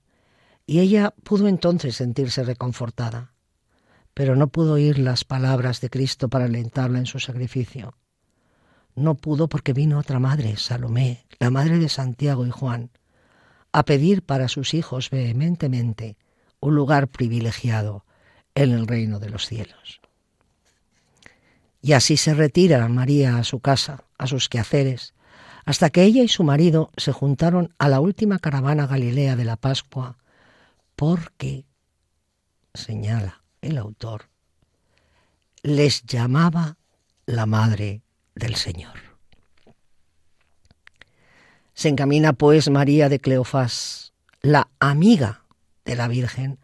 y 0.66 0.80
ella 0.80 1.14
pudo 1.22 1.48
entonces 1.48 1.96
sentirse 1.96 2.42
reconfortada, 2.42 3.33
pero 4.14 4.36
no 4.36 4.46
pudo 4.46 4.74
oír 4.74 4.98
las 4.98 5.24
palabras 5.24 5.80
de 5.80 5.90
Cristo 5.90 6.28
para 6.28 6.44
alentarla 6.44 6.98
en 6.98 7.06
su 7.06 7.18
sacrificio. 7.18 7.94
No 8.94 9.16
pudo 9.16 9.48
porque 9.48 9.72
vino 9.72 9.98
otra 9.98 10.20
madre, 10.20 10.56
Salomé, 10.56 11.26
la 11.40 11.50
madre 11.50 11.78
de 11.78 11.88
Santiago 11.88 12.46
y 12.46 12.50
Juan, 12.50 12.90
a 13.72 13.84
pedir 13.84 14.22
para 14.22 14.46
sus 14.46 14.72
hijos 14.72 15.10
vehementemente 15.10 16.16
un 16.60 16.76
lugar 16.76 17.08
privilegiado 17.08 18.04
en 18.54 18.70
el 18.70 18.86
reino 18.86 19.18
de 19.18 19.30
los 19.30 19.46
cielos. 19.46 20.00
Y 21.82 21.92
así 21.92 22.16
se 22.16 22.34
retira 22.34 22.88
María 22.88 23.36
a 23.36 23.44
su 23.44 23.58
casa, 23.58 24.04
a 24.16 24.28
sus 24.28 24.48
quehaceres, 24.48 25.12
hasta 25.64 25.90
que 25.90 26.04
ella 26.04 26.22
y 26.22 26.28
su 26.28 26.44
marido 26.44 26.90
se 26.96 27.10
juntaron 27.10 27.74
a 27.78 27.88
la 27.88 27.98
última 27.98 28.38
caravana 28.38 28.86
galilea 28.86 29.34
de 29.34 29.44
la 29.44 29.56
Pascua 29.56 30.18
porque, 30.94 31.64
señala 32.74 33.43
el 33.64 33.78
autor, 33.78 34.28
les 35.62 36.04
llamaba 36.04 36.76
la 37.26 37.46
madre 37.46 38.02
del 38.34 38.54
Señor. 38.56 38.94
Se 41.72 41.88
encamina 41.88 42.34
pues 42.34 42.70
María 42.70 43.08
de 43.08 43.18
Cleofás, 43.18 44.12
la 44.42 44.68
amiga 44.78 45.44
de 45.84 45.96
la 45.96 46.08
Virgen, 46.08 46.58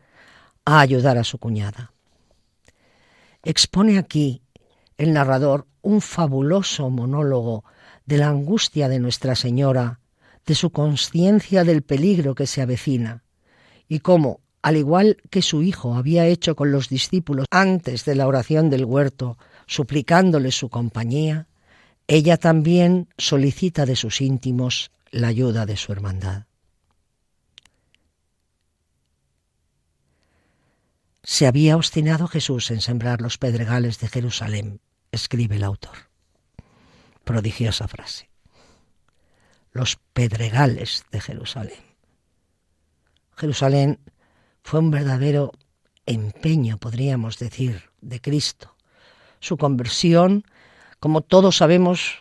a 0.65 0.81
ayudar 0.81 1.19
a 1.19 1.25
su 1.25 1.39
cuñada. 1.39 1.93
Expone 3.43 3.99
aquí 3.99 4.43
el 4.99 5.15
narrador 5.15 5.67
un 5.83 6.03
fabuloso 6.03 6.91
monólogo 6.91 7.65
de 8.05 8.19
la 8.19 8.29
angustia 8.29 8.89
de 8.89 8.99
Nuestra 8.99 9.35
Señora, 9.35 10.01
de 10.45 10.55
su 10.55 10.71
conciencia 10.71 11.65
del 11.65 11.83
peligro 11.83 12.35
que 12.35 12.47
se 12.47 12.61
avecina, 12.61 13.25
y 13.89 14.01
cómo, 14.01 14.41
al 14.63 14.77
igual 14.77 15.17
que 15.31 15.43
su 15.43 15.63
hijo 15.63 15.95
había 15.95 16.27
hecho 16.27 16.55
con 16.55 16.71
los 16.71 16.89
discípulos 16.89 17.47
antes 17.51 18.05
de 18.05 18.15
la 18.15 18.27
oración 18.27 18.69
del 18.69 18.85
huerto, 18.85 19.39
suplicándoles 19.67 20.55
su 20.55 20.69
compañía, 20.69 21.47
ella 22.07 22.37
también 22.37 23.09
solicita 23.17 23.87
de 23.87 23.97
sus 23.97 24.21
íntimos 24.21 24.91
la 25.11 25.29
ayuda 25.29 25.65
de 25.65 25.77
su 25.77 25.93
hermandad. 25.93 26.45
Se 31.23 31.47
había 31.47 31.77
obstinado 31.77 32.27
Jesús 32.27 32.71
en 32.71 32.81
sembrar 32.81 33.21
los 33.21 33.39
pedregales 33.39 34.01
de 34.01 34.09
Jerusalén, 34.09 34.81
escribe 35.13 35.57
el 35.57 35.65
autor. 35.65 36.11
Prodigiosa 37.25 37.87
frase. 37.87 38.29
Los 39.73 39.97
pedregales 40.13 41.05
de 41.13 41.21
Jerusalén. 41.21 41.79
Jerusalén 43.37 44.01
fue 44.63 44.81
un 44.81 44.91
verdadero 44.91 45.53
empeño, 46.07 46.79
podríamos 46.79 47.39
decir, 47.39 47.91
de 48.01 48.21
Cristo. 48.21 48.75
Su 49.41 49.57
conversión, 49.57 50.45
como 50.99 51.23
todos 51.23 51.57
sabemos, 51.57 52.21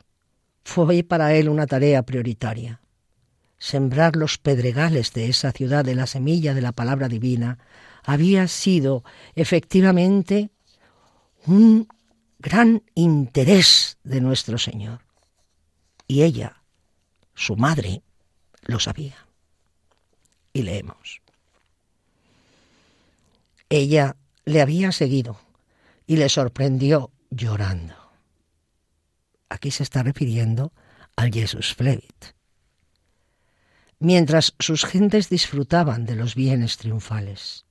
fue 0.64 1.04
para 1.04 1.34
él 1.34 1.50
una 1.50 1.68
tarea 1.68 2.04
prioritaria. 2.04 2.82
Sembrar 3.58 4.16
los 4.16 4.38
pedregales 4.38 5.12
de 5.14 5.28
esa 5.28 5.52
ciudad 5.52 5.84
de 5.84 5.96
la 5.96 6.08
semilla 6.08 6.54
de 6.54 6.62
la 6.62 6.72
palabra 6.72 7.10
divina 7.10 7.58
había 8.04 8.48
sido 8.48 9.04
efectivamente 9.36 10.50
un 11.46 11.88
gran 12.40 12.84
interés 12.96 13.98
de 14.04 14.22
nuestro 14.22 14.58
Señor. 14.58 15.02
Y 16.08 16.24
ella, 16.24 16.64
su 17.36 17.56
madre, 17.56 18.02
lo 18.62 18.80
sabía. 18.80 19.28
Y 20.54 20.64
leemos. 20.64 21.19
Ella 23.70 24.18
le 24.46 24.62
había 24.62 24.92
seguido 24.92 25.40
y 26.08 26.18
le 26.18 26.28
sorprendió 26.30 27.12
llorando. 27.30 27.96
Aquí 29.48 29.70
se 29.72 29.84
está 29.84 30.02
refiriendo 30.02 30.74
al 31.16 31.32
Jesús 31.32 31.76
Flevit. 31.76 32.34
Mientras 34.00 34.56
sus 34.60 34.86
gentes 34.86 35.30
disfrutaban 35.30 36.06
de 36.06 36.16
los 36.16 36.34
bienes 36.34 36.78
triunfales, 36.78 37.66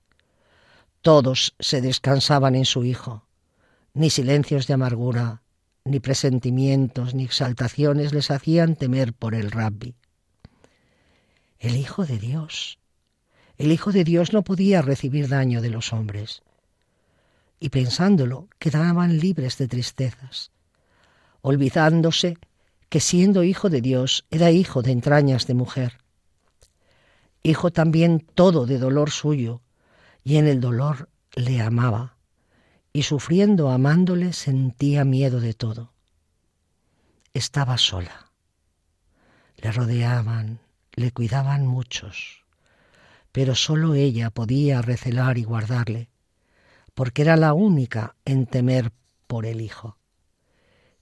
todos 1.00 1.54
se 1.58 1.80
descansaban 1.80 2.54
en 2.54 2.64
su 2.64 2.84
Hijo. 2.84 3.26
Ni 3.94 4.10
silencios 4.10 4.66
de 4.66 4.74
amargura, 4.74 5.42
ni 5.84 6.00
presentimientos, 6.00 7.14
ni 7.14 7.24
exaltaciones 7.24 8.12
les 8.12 8.30
hacían 8.30 8.76
temer 8.76 9.14
por 9.14 9.34
el 9.34 9.50
rabbi. 9.50 9.94
El 11.58 11.76
Hijo 11.76 12.04
de 12.04 12.18
Dios. 12.18 12.78
El 13.58 13.72
Hijo 13.72 13.90
de 13.90 14.04
Dios 14.04 14.32
no 14.32 14.42
podía 14.42 14.82
recibir 14.82 15.28
daño 15.28 15.60
de 15.60 15.70
los 15.70 15.92
hombres. 15.92 16.42
Y 17.58 17.70
pensándolo, 17.70 18.48
quedaban 18.60 19.18
libres 19.18 19.58
de 19.58 19.66
tristezas, 19.66 20.52
olvidándose 21.42 22.38
que 22.88 23.00
siendo 23.00 23.42
hijo 23.42 23.68
de 23.68 23.80
Dios 23.80 24.24
era 24.30 24.52
hijo 24.52 24.80
de 24.80 24.92
entrañas 24.92 25.48
de 25.48 25.54
mujer, 25.54 25.98
hijo 27.42 27.72
también 27.72 28.20
todo 28.20 28.64
de 28.64 28.78
dolor 28.78 29.10
suyo, 29.10 29.60
y 30.22 30.36
en 30.36 30.46
el 30.46 30.60
dolor 30.60 31.08
le 31.34 31.60
amaba, 31.60 32.16
y 32.92 33.02
sufriendo 33.02 33.70
amándole 33.70 34.32
sentía 34.34 35.04
miedo 35.04 35.40
de 35.40 35.54
todo. 35.54 35.92
Estaba 37.34 37.76
sola. 37.76 38.30
Le 39.56 39.72
rodeaban, 39.72 40.60
le 40.92 41.10
cuidaban 41.10 41.66
muchos, 41.66 42.44
pero 43.38 43.54
sólo 43.54 43.94
ella 43.94 44.30
podía 44.30 44.82
recelar 44.82 45.38
y 45.38 45.44
guardarle, 45.44 46.08
porque 46.92 47.22
era 47.22 47.36
la 47.36 47.54
única 47.54 48.16
en 48.24 48.46
temer 48.46 48.90
por 49.28 49.46
el 49.46 49.60
Hijo. 49.60 49.96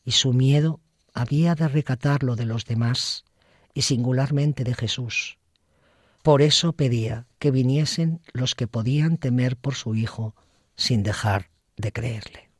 Y 0.05 0.11
su 0.11 0.35
miedo 0.35 0.83
había 1.15 1.55
de 1.55 1.67
recatarlo 1.67 2.37
de 2.37 2.45
los 2.45 2.67
demás 2.67 3.25
y 3.73 3.81
singularmente 3.81 4.65
de 4.65 4.75
Jesús, 4.75 5.39
por 6.23 6.43
eso 6.43 6.75
pedía 6.75 7.27
que 7.39 7.51
viniesen 7.51 8.21
los 8.35 8.55
que 8.55 8.67
podían 8.67 9.17
temer 9.17 9.57
por 9.57 9.75
su 9.75 9.95
Hijo 9.95 10.35
sin 10.77 11.03
dejar 11.03 11.49
de 11.79 11.91
creerle. 11.91 12.51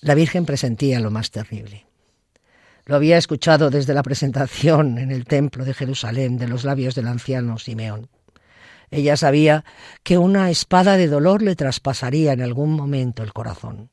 La 0.00 0.14
Virgen 0.14 0.46
presentía 0.46 1.00
lo 1.00 1.10
más 1.10 1.32
terrible. 1.32 1.86
Lo 2.84 2.96
había 2.96 3.16
escuchado 3.16 3.70
desde 3.70 3.94
la 3.94 4.02
presentación 4.02 4.98
en 4.98 5.10
el 5.10 5.24
templo 5.24 5.64
de 5.64 5.74
Jerusalén 5.74 6.36
de 6.36 6.48
los 6.48 6.64
labios 6.64 6.94
del 6.94 7.08
anciano 7.08 7.58
Simeón. 7.58 8.08
Ella 8.90 9.16
sabía 9.16 9.64
que 10.02 10.18
una 10.18 10.50
espada 10.50 10.96
de 10.96 11.08
dolor 11.08 11.42
le 11.42 11.56
traspasaría 11.56 12.32
en 12.32 12.42
algún 12.42 12.74
momento 12.74 13.22
el 13.22 13.32
corazón. 13.32 13.90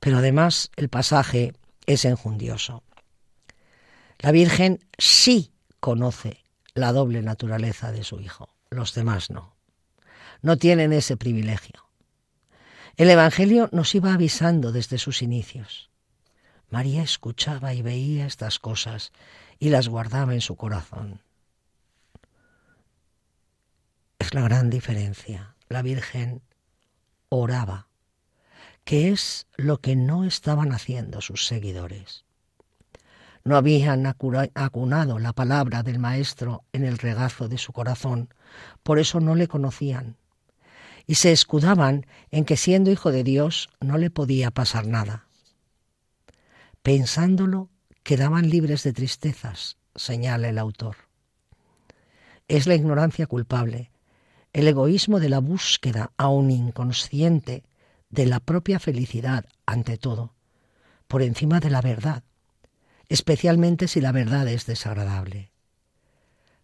Pero 0.00 0.18
además 0.18 0.70
el 0.76 0.88
pasaje 0.88 1.52
es 1.86 2.04
enjundioso. 2.04 2.82
La 4.18 4.32
Virgen 4.32 4.80
sí 4.96 5.52
conoce 5.78 6.44
la 6.74 6.92
doble 6.92 7.22
naturaleza 7.22 7.92
de 7.92 8.02
su 8.02 8.20
Hijo, 8.20 8.48
los 8.70 8.94
demás 8.94 9.30
no. 9.30 9.56
No 10.42 10.56
tienen 10.56 10.92
ese 10.92 11.16
privilegio. 11.16 11.84
El 12.96 13.10
Evangelio 13.10 13.68
nos 13.72 13.94
iba 13.94 14.12
avisando 14.12 14.72
desde 14.72 14.98
sus 14.98 15.22
inicios. 15.22 15.87
María 16.70 17.02
escuchaba 17.02 17.72
y 17.72 17.82
veía 17.82 18.26
estas 18.26 18.58
cosas 18.58 19.12
y 19.58 19.70
las 19.70 19.88
guardaba 19.88 20.34
en 20.34 20.40
su 20.40 20.56
corazón. 20.56 21.22
Es 24.18 24.34
la 24.34 24.42
gran 24.42 24.68
diferencia. 24.68 25.54
La 25.68 25.82
Virgen 25.82 26.42
oraba, 27.30 27.88
que 28.84 29.10
es 29.10 29.46
lo 29.56 29.80
que 29.80 29.96
no 29.96 30.24
estaban 30.24 30.72
haciendo 30.72 31.20
sus 31.20 31.46
seguidores. 31.46 32.24
No 33.44 33.56
habían 33.56 34.06
acunado 34.06 35.18
la 35.18 35.32
palabra 35.32 35.82
del 35.82 35.98
Maestro 35.98 36.64
en 36.72 36.84
el 36.84 36.98
regazo 36.98 37.48
de 37.48 37.56
su 37.56 37.72
corazón, 37.72 38.34
por 38.82 38.98
eso 38.98 39.20
no 39.20 39.34
le 39.34 39.48
conocían. 39.48 40.16
Y 41.06 41.14
se 41.14 41.32
escudaban 41.32 42.06
en 42.30 42.44
que 42.44 42.58
siendo 42.58 42.90
hijo 42.90 43.10
de 43.10 43.24
Dios 43.24 43.70
no 43.80 43.96
le 43.96 44.10
podía 44.10 44.50
pasar 44.50 44.86
nada. 44.86 45.27
Pensándolo, 46.88 47.68
quedaban 48.02 48.48
libres 48.48 48.82
de 48.82 48.94
tristezas, 48.94 49.76
señala 49.94 50.48
el 50.48 50.56
autor. 50.56 50.96
Es 52.48 52.66
la 52.66 52.76
ignorancia 52.76 53.26
culpable, 53.26 53.92
el 54.54 54.66
egoísmo 54.68 55.20
de 55.20 55.28
la 55.28 55.38
búsqueda, 55.38 56.12
aún 56.16 56.50
inconsciente, 56.50 57.62
de 58.08 58.24
la 58.24 58.40
propia 58.40 58.78
felicidad 58.78 59.44
ante 59.66 59.98
todo, 59.98 60.32
por 61.08 61.20
encima 61.20 61.60
de 61.60 61.68
la 61.68 61.82
verdad, 61.82 62.24
especialmente 63.10 63.86
si 63.86 64.00
la 64.00 64.12
verdad 64.12 64.48
es 64.48 64.64
desagradable. 64.64 65.52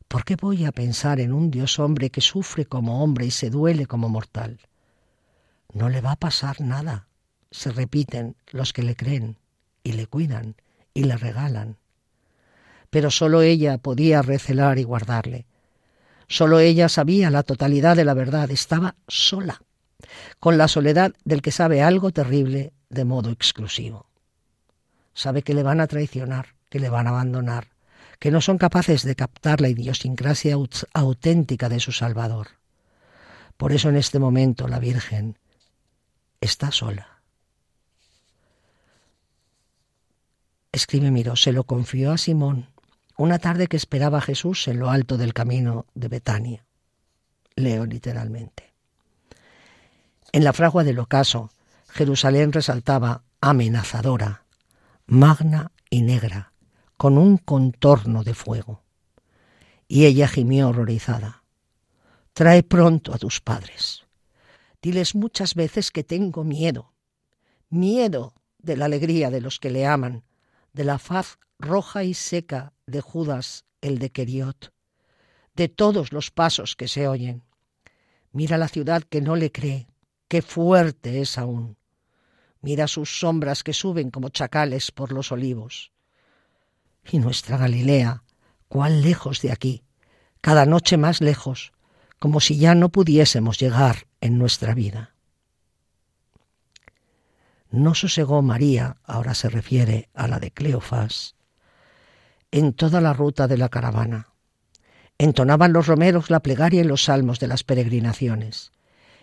¿Por 0.09 0.25
qué 0.25 0.37
voy 0.37 0.65
a 0.65 0.73
pensar 0.73 1.21
en 1.21 1.35
un 1.35 1.51
Dios 1.51 1.79
hombre 1.79 2.09
que 2.09 2.23
sufre 2.23 2.65
como 2.65 3.05
hombre 3.05 3.27
y 3.27 3.31
se 3.31 3.51
duele 3.51 3.85
como 3.85 4.09
mortal? 4.09 4.59
No 5.75 5.91
le 5.91 6.01
va 6.01 6.13
a 6.13 6.17
pasar 6.19 6.63
nada, 6.63 7.09
se 7.51 7.73
repiten 7.73 8.37
los 8.53 8.73
que 8.73 8.85
le 8.85 8.97
creen 8.97 9.37
y 9.85 9.93
le 9.93 10.09
cuidan 10.09 10.57
y 10.93 11.05
le 11.05 11.17
regalan. 11.17 11.77
Pero 12.91 13.13
sólo 13.13 13.43
ella 13.43 13.79
podía 13.79 14.23
recelar 14.23 14.81
y 14.81 14.83
guardarle. 14.83 15.47
Sólo 16.27 16.59
ella 16.59 16.89
sabía 16.89 17.31
la 17.31 17.45
totalidad 17.45 17.95
de 17.95 18.05
la 18.05 18.15
verdad, 18.15 18.51
estaba 18.51 18.97
sola, 19.07 19.63
con 20.41 20.59
la 20.59 20.67
soledad 20.67 21.13
del 21.25 21.43
que 21.43 21.53
sabe 21.53 21.83
algo 21.83 22.11
terrible 22.11 22.73
de 22.89 23.05
modo 23.05 23.31
exclusivo 23.31 24.09
sabe 25.15 25.43
que 25.43 25.55
le 25.55 25.63
van 25.63 25.81
a 25.81 25.87
traicionar, 25.87 26.55
que 26.69 26.81
le 26.81 26.91
van 26.91 27.07
a 27.07 27.11
abandonar, 27.11 27.69
que 28.19 28.31
no 28.31 28.41
son 28.41 28.59
capaces 28.59 29.05
de 29.05 29.15
captar 29.15 29.61
la 29.61 29.69
idiosincrasia 29.69 30.57
auténtica 30.93 31.69
de 31.69 31.81
su 31.81 31.93
Salvador. 31.93 32.49
Por 33.57 33.73
eso 33.73 33.89
en 33.89 33.97
este 33.97 34.19
momento 34.19 34.69
la 34.69 34.81
Virgen 34.81 35.39
está 36.41 36.73
sola. 36.73 37.14
Escribe 40.75 41.13
Miró, 41.13 41.37
se 41.37 41.53
lo 41.53 41.63
confió 41.63 42.11
a 42.11 42.19
Simón 42.19 42.67
una 43.17 43.39
tarde 43.39 43.69
que 43.69 43.77
esperaba 43.77 44.19
a 44.19 44.23
Jesús 44.23 44.67
en 44.67 44.81
lo 44.81 44.91
alto 44.91 45.17
del 45.17 45.33
camino 45.33 45.87
de 45.95 46.09
Betania. 46.09 46.67
Leo 47.55 47.87
literalmente. 47.87 48.75
En 50.33 50.43
la 50.43 50.53
fragua 50.53 50.83
del 50.83 50.99
ocaso, 50.99 51.53
Jerusalén 51.91 52.53
resaltaba 52.53 53.23
amenazadora 53.41 54.47
magna 55.07 55.71
y 55.91 56.03
negra, 56.03 56.53
con 56.97 57.19
un 57.19 57.39
contorno 57.39 58.25
de 58.25 58.35
fuego. 58.35 58.83
Y 59.87 60.07
ella 60.07 60.27
gimió 60.27 60.71
horrorizada. 60.71 61.45
Trae 62.33 62.65
pronto 62.65 63.15
a 63.15 63.19
tus 63.19 63.41
padres. 63.41 64.07
Diles 64.83 65.15
muchas 65.15 65.55
veces 65.55 65.93
que 65.93 66.03
tengo 66.03 66.43
miedo, 66.43 66.95
miedo 67.69 68.35
de 68.59 68.77
la 68.77 68.87
alegría 68.87 69.31
de 69.31 69.41
los 69.41 69.61
que 69.61 69.71
le 69.71 69.87
aman, 69.87 70.25
de 70.75 70.85
la 70.85 70.99
faz 70.99 71.39
roja 71.59 72.05
y 72.05 72.13
seca 72.13 72.75
de 72.87 73.01
Judas 73.01 73.65
el 73.81 73.99
de 73.99 74.11
Queriot, 74.11 74.73
de 75.55 75.69
todos 75.69 76.13
los 76.13 76.31
pasos 76.31 76.77
que 76.77 76.89
se 76.89 77.09
oyen. 77.09 77.43
Mira 78.33 78.59
la 78.59 78.69
ciudad 78.69 79.03
que 79.03 79.21
no 79.21 79.37
le 79.37 79.53
cree, 79.53 79.87
qué 80.29 80.43
fuerte 80.43 81.21
es 81.21 81.39
aún. 81.39 81.79
Mira 82.61 82.89
sus 82.89 83.21
sombras 83.21 83.63
que 83.63 83.73
suben 83.73 84.11
como 84.11 84.31
chacales 84.31 84.91
por 84.91 85.13
los 85.13 85.33
olivos. 85.33 85.93
Y 87.11 87.19
nuestra 87.19 87.57
Galilea, 87.57 88.25
cuán 88.69 89.03
lejos 89.03 89.41
de 89.43 89.53
aquí, 89.53 89.85
cada 90.41 90.67
noche 90.67 90.97
más 90.97 91.21
lejos, 91.21 91.73
como 92.19 92.41
si 92.41 92.57
ya 92.59 92.75
no 92.75 92.89
pudiésemos 92.89 93.59
llegar 93.59 94.09
en 94.21 94.39
nuestra 94.39 94.75
vida. 94.75 95.14
No 97.75 97.97
sosegó 97.97 98.41
María, 98.41 98.99
ahora 99.03 99.35
se 99.35 99.51
refiere 99.51 100.09
a 100.15 100.29
la 100.29 100.39
de 100.39 100.53
Cleofás, 100.53 101.35
en 102.53 102.73
toda 102.73 103.01
la 103.01 103.13
ruta 103.13 103.49
de 103.49 103.59
la 103.59 103.69
caravana. 103.69 104.29
Entonaban 105.19 105.73
los 105.73 105.89
romeros 105.89 106.31
la 106.31 106.39
plegaria 106.39 106.83
y 106.83 106.85
los 106.85 107.03
salmos 107.03 107.41
de 107.41 107.49
las 107.49 107.65
peregrinaciones, 107.65 108.71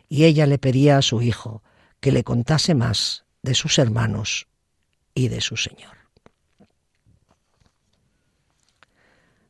y 0.09 0.25
ella 0.25 0.47
le 0.47 0.57
pedía 0.57 0.97
a 0.97 1.01
su 1.01 1.21
hijo 1.21 1.63
que 2.01 2.11
le 2.11 2.25
contase 2.25 2.75
más 2.75 3.23
de 3.41 3.55
sus 3.55 3.79
hermanos 3.79 4.49
y 5.15 5.29
de 5.29 5.39
su 5.39 5.55
Señor. 5.55 5.95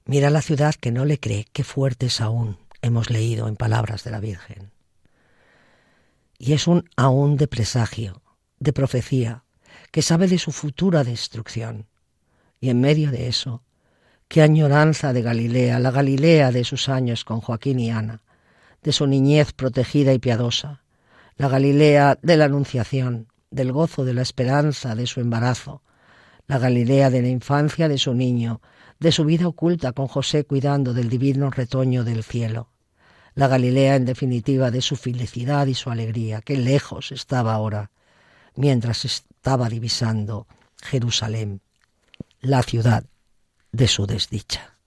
Mira 0.05 0.29
la 0.29 0.43
ciudad 0.43 0.75
que 0.75 0.91
no 0.91 1.05
le 1.05 1.19
cree, 1.19 1.47
qué 1.51 1.63
fuertes 1.63 2.21
aún, 2.21 2.59
hemos 2.83 3.09
leído 3.09 3.47
en 3.47 3.55
palabras 3.55 4.03
de 4.03 4.11
la 4.11 4.19
Virgen. 4.19 4.71
Y 6.37 6.53
es 6.53 6.67
un 6.67 6.87
aún 6.95 7.35
de 7.37 7.47
presagio, 7.47 8.20
de 8.61 8.73
profecía, 8.73 9.43
que 9.91 10.03
sabe 10.03 10.27
de 10.27 10.37
su 10.37 10.51
futura 10.51 11.03
destrucción. 11.03 11.87
Y 12.61 12.69
en 12.69 12.79
medio 12.79 13.11
de 13.11 13.27
eso, 13.27 13.63
qué 14.27 14.43
añoranza 14.43 15.13
de 15.13 15.23
Galilea, 15.23 15.79
la 15.79 15.91
Galilea 15.91 16.51
de 16.51 16.63
sus 16.63 16.87
años 16.87 17.25
con 17.25 17.41
Joaquín 17.41 17.79
y 17.79 17.89
Ana, 17.89 18.21
de 18.83 18.91
su 18.91 19.07
niñez 19.07 19.51
protegida 19.51 20.13
y 20.13 20.19
piadosa, 20.19 20.83
la 21.37 21.49
Galilea 21.49 22.19
de 22.21 22.37
la 22.37 22.45
Anunciación, 22.45 23.27
del 23.49 23.71
gozo 23.71 24.05
de 24.05 24.13
la 24.13 24.21
esperanza 24.21 24.93
de 24.95 25.07
su 25.07 25.19
embarazo, 25.19 25.81
la 26.47 26.59
Galilea 26.59 27.09
de 27.09 27.23
la 27.23 27.29
infancia 27.29 27.89
de 27.89 27.97
su 27.97 28.13
niño, 28.13 28.61
de 28.99 29.11
su 29.11 29.25
vida 29.25 29.47
oculta 29.47 29.91
con 29.91 30.07
José 30.07 30.45
cuidando 30.45 30.93
del 30.93 31.09
divino 31.09 31.49
retoño 31.49 32.03
del 32.03 32.23
cielo, 32.23 32.69
la 33.33 33.47
Galilea 33.47 33.95
en 33.95 34.05
definitiva 34.05 34.69
de 34.69 34.81
su 34.81 34.97
felicidad 34.97 35.65
y 35.65 35.73
su 35.73 35.89
alegría, 35.89 36.41
que 36.41 36.57
lejos 36.57 37.11
estaba 37.11 37.55
ahora, 37.55 37.89
mientras 38.55 39.05
estaba 39.05 39.69
divisando 39.69 40.47
Jerusalén, 40.81 41.61
la 42.41 42.63
ciudad 42.63 43.05
de 43.71 43.87
su 43.87 44.05
desdicha. 44.05 44.77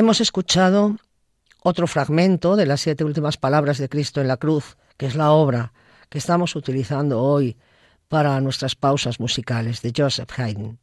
Hemos 0.00 0.22
escuchado 0.22 0.96
otro 1.62 1.86
fragmento 1.86 2.56
de 2.56 2.64
las 2.64 2.80
siete 2.80 3.04
últimas 3.04 3.36
palabras 3.36 3.76
de 3.76 3.90
Cristo 3.90 4.22
en 4.22 4.28
la 4.28 4.38
cruz, 4.38 4.78
que 4.96 5.04
es 5.04 5.14
la 5.14 5.30
obra 5.32 5.74
que 6.08 6.16
estamos 6.16 6.56
utilizando 6.56 7.22
hoy 7.22 7.58
para 8.08 8.40
nuestras 8.40 8.76
pausas 8.76 9.20
musicales 9.20 9.82
de 9.82 9.92
Joseph 9.94 10.30
Haydn. 10.38 10.78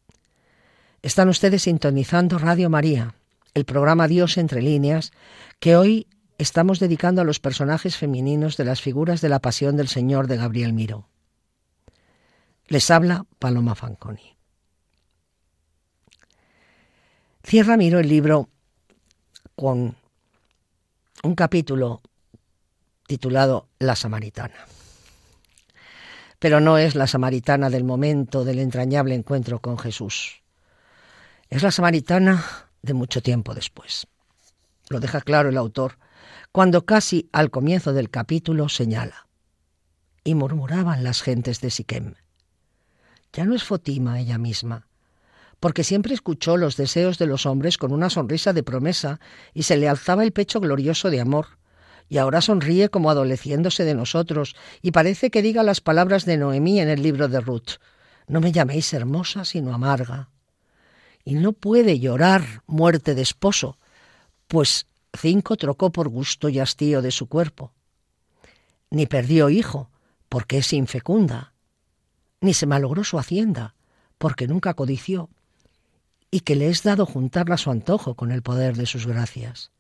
Están 1.02 1.30
ustedes 1.30 1.64
sintonizando 1.64 2.38
Radio 2.38 2.70
María, 2.70 3.16
el 3.56 3.66
programa 3.66 4.08
Dios 4.08 4.38
entre 4.38 4.62
líneas, 4.62 5.12
que 5.60 5.76
hoy 5.76 6.06
estamos 6.38 6.80
dedicando 6.80 7.22
a 7.22 7.26
los 7.26 7.40
personajes 7.40 7.98
femeninos 7.98 8.56
de 8.56 8.66
las 8.66 8.82
figuras 8.84 9.20
de 9.20 9.30
la 9.30 9.40
Pasión 9.40 9.78
del 9.78 9.88
Señor 9.88 10.28
de 10.28 10.38
Gabriel 10.38 10.74
Miro. 10.74 11.10
Les 12.68 12.92
habla 12.92 13.26
Paloma 13.40 13.74
Fanconi. 13.74 14.38
Cierra 17.42 17.78
Miro 17.78 17.98
el 17.98 18.10
libro 18.10 18.50
con 19.58 19.96
un 21.24 21.36
capítulo 21.36 22.04
titulado 23.08 23.70
La 23.80 23.96
Samaritana. 23.96 24.68
Pero 26.38 26.60
no 26.60 26.78
es 26.78 26.94
la 26.94 27.08
samaritana 27.08 27.72
del 27.72 27.84
momento 27.84 28.46
del 28.46 28.60
entrañable 28.60 29.16
encuentro 29.16 29.60
con 29.60 29.80
Jesús. 29.80 30.44
Es 31.50 31.64
la 31.64 31.72
samaritana 31.72 32.46
de 32.84 32.94
mucho 32.94 33.24
tiempo 33.24 33.56
después. 33.56 34.06
Lo 34.90 35.00
deja 35.00 35.22
claro 35.22 35.50
el 35.50 35.58
autor 35.58 35.98
cuando 36.52 36.86
casi 36.86 37.28
al 37.34 37.50
comienzo 37.50 37.94
del 37.94 38.12
capítulo 38.12 38.70
señala. 38.70 39.28
Y 40.24 40.36
murmuraban 40.36 41.04
las 41.04 41.24
gentes 41.24 41.62
de 41.62 41.72
Siquem. 41.72 42.14
Ya 43.34 43.46
no 43.46 43.56
es 43.56 43.64
Fotima 43.64 44.20
ella 44.20 44.38
misma, 44.38 44.88
porque 45.60 45.84
siempre 45.84 46.14
escuchó 46.14 46.58
los 46.58 46.78
deseos 46.78 47.18
de 47.18 47.26
los 47.26 47.46
hombres 47.46 47.78
con 47.78 47.92
una 47.92 48.10
sonrisa 48.10 48.54
de 48.54 48.64
promesa 48.64 49.20
y 49.54 49.64
se 49.64 49.78
le 49.78 49.88
alzaba 49.88 50.24
el 50.24 50.32
pecho 50.32 50.60
glorioso 50.60 51.10
de 51.10 51.20
amor. 51.20 51.58
Y 52.10 52.20
ahora 52.20 52.42
sonríe 52.42 52.90
como 52.90 53.10
adoleciéndose 53.10 53.84
de 53.84 53.94
nosotros, 53.94 54.56
y 54.82 54.92
parece 54.92 55.30
que 55.30 55.42
diga 55.42 55.64
las 55.64 55.82
palabras 55.82 56.26
de 56.26 56.38
Noemí 56.38 56.80
en 56.80 56.88
el 56.88 57.02
libro 57.02 57.28
de 57.28 57.42
Ruth. 57.42 57.80
No 58.28 58.40
me 58.40 58.52
llaméis 58.52 58.94
hermosa, 58.94 59.44
sino 59.44 59.74
amarga. 59.74 60.30
Y 61.26 61.36
no 61.36 61.52
puede 61.52 62.00
llorar 62.00 62.64
muerte 62.66 63.14
de 63.14 63.24
esposo, 63.24 63.78
pues 64.48 64.88
cinco 65.14 65.58
trocó 65.58 65.92
por 65.92 66.08
gusto 66.08 66.48
y 66.48 66.60
hastío 66.60 67.02
de 67.02 67.12
su 67.12 67.28
cuerpo. 67.28 67.74
Ni 68.90 69.06
perdió 69.06 69.50
hijo, 69.50 69.90
porque 70.30 70.60
es 70.60 70.72
infecunda. 70.72 71.54
Ni 72.40 72.54
se 72.54 72.68
malogró 72.68 73.04
su 73.04 73.20
hacienda, 73.20 73.76
porque 74.18 74.48
nunca 74.48 74.74
codició 74.76 75.30
y 76.32 76.42
que 76.42 76.56
le 76.56 76.70
es 76.70 76.84
dado 76.84 77.06
juntarla 77.06 77.56
a 77.56 77.58
su 77.58 77.72
antojo 77.72 78.16
con 78.16 78.32
el 78.32 78.42
poder 78.42 78.76
de 78.76 78.86
sus 78.86 79.08
gracias. 79.08 79.72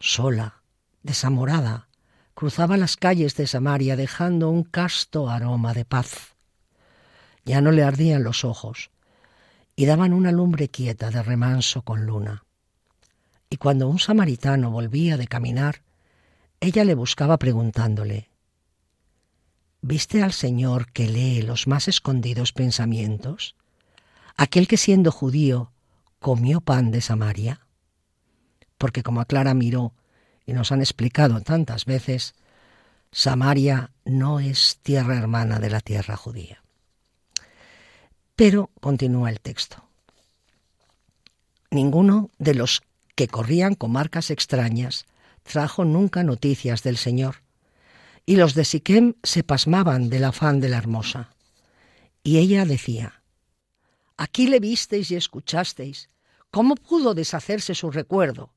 Sola, 0.00 0.62
desamorada, 1.02 1.88
cruzaba 2.34 2.76
las 2.76 2.96
calles 2.96 3.36
de 3.36 3.46
Samaria 3.46 3.96
dejando 3.96 4.48
un 4.48 4.64
casto 4.64 5.28
aroma 5.28 5.74
de 5.74 5.84
paz. 5.84 6.34
Ya 7.44 7.60
no 7.60 7.72
le 7.72 7.82
ardían 7.82 8.22
los 8.24 8.44
ojos 8.44 8.90
y 9.76 9.86
daban 9.86 10.12
una 10.12 10.32
lumbre 10.32 10.68
quieta 10.68 11.10
de 11.10 11.22
remanso 11.22 11.82
con 11.82 12.06
luna. 12.06 12.44
Y 13.50 13.56
cuando 13.56 13.88
un 13.88 13.98
samaritano 13.98 14.70
volvía 14.70 15.16
de 15.16 15.26
caminar, 15.26 15.82
ella 16.60 16.84
le 16.84 16.94
buscaba 16.94 17.38
preguntándole, 17.38 18.30
¿Viste 19.84 20.22
al 20.22 20.32
Señor 20.32 20.92
que 20.92 21.08
lee 21.08 21.42
los 21.42 21.66
más 21.66 21.88
escondidos 21.88 22.52
pensamientos? 22.52 23.56
Aquel 24.36 24.68
que 24.68 24.76
siendo 24.76 25.10
judío 25.10 25.72
comió 26.18 26.60
pan 26.60 26.90
de 26.90 27.00
Samaria? 27.00 27.66
Porque 28.78 29.02
como 29.02 29.20
aclara 29.20 29.54
Miró 29.54 29.94
y 30.46 30.52
nos 30.52 30.72
han 30.72 30.80
explicado 30.80 31.40
tantas 31.40 31.84
veces, 31.84 32.34
Samaria 33.12 33.90
no 34.04 34.40
es 34.40 34.78
tierra 34.82 35.16
hermana 35.18 35.58
de 35.58 35.70
la 35.70 35.80
tierra 35.80 36.16
judía. 36.16 36.62
Pero 38.36 38.70
continúa 38.80 39.30
el 39.30 39.40
texto. 39.40 39.84
Ninguno 41.70 42.30
de 42.38 42.54
los 42.54 42.82
que 43.14 43.28
corrían 43.28 43.74
comarcas 43.74 44.30
extrañas 44.30 45.06
trajo 45.42 45.84
nunca 45.84 46.22
noticias 46.22 46.82
del 46.82 46.96
Señor, 46.96 47.36
y 48.24 48.36
los 48.36 48.54
de 48.54 48.64
Siquem 48.64 49.14
se 49.22 49.42
pasmaban 49.42 50.08
del 50.08 50.24
afán 50.24 50.60
de 50.60 50.68
la 50.68 50.78
hermosa. 50.78 51.34
Y 52.22 52.38
ella 52.38 52.64
decía, 52.64 53.21
Aquí 54.16 54.46
le 54.46 54.60
visteis 54.60 55.10
y 55.10 55.16
escuchasteis. 55.16 56.10
¿Cómo 56.50 56.74
pudo 56.74 57.14
deshacerse 57.14 57.74
su 57.74 57.90
recuerdo? 57.90 58.52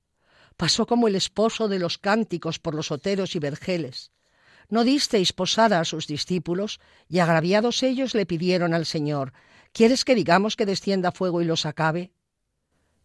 Pasó 0.58 0.86
como 0.86 1.08
el 1.08 1.16
esposo 1.16 1.68
de 1.68 1.80
los 1.80 1.98
cánticos 1.98 2.60
por 2.60 2.76
los 2.76 2.92
oteros 2.92 3.36
y 3.36 3.40
vergeles. 3.40 4.12
¿No 4.70 4.84
disteis 4.84 5.34
posada 5.34 5.80
a 5.80 5.86
sus 5.86 6.08
discípulos? 6.08 6.80
Y 7.08 7.20
agraviados 7.20 7.84
ellos 7.84 8.16
le 8.16 8.26
pidieron 8.26 8.74
al 8.74 8.86
Señor, 8.86 9.34
¿quieres 9.72 10.04
que 10.06 10.16
digamos 10.16 10.56
que 10.56 10.66
descienda 10.66 11.12
fuego 11.12 11.42
y 11.42 11.46
los 11.46 11.66
acabe? 11.66 12.12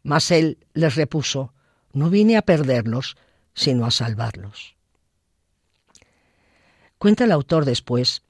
Mas 0.02 0.30
él 0.30 0.66
les 0.72 0.94
repuso, 0.94 1.52
no 1.92 2.08
vine 2.08 2.36
a 2.36 2.42
perderlos, 2.42 3.16
sino 3.54 3.84
a 3.84 3.90
salvarlos. 3.90 4.76
Cuenta 6.98 7.24
el 7.24 7.32
autor 7.32 7.64
después, 7.64 8.22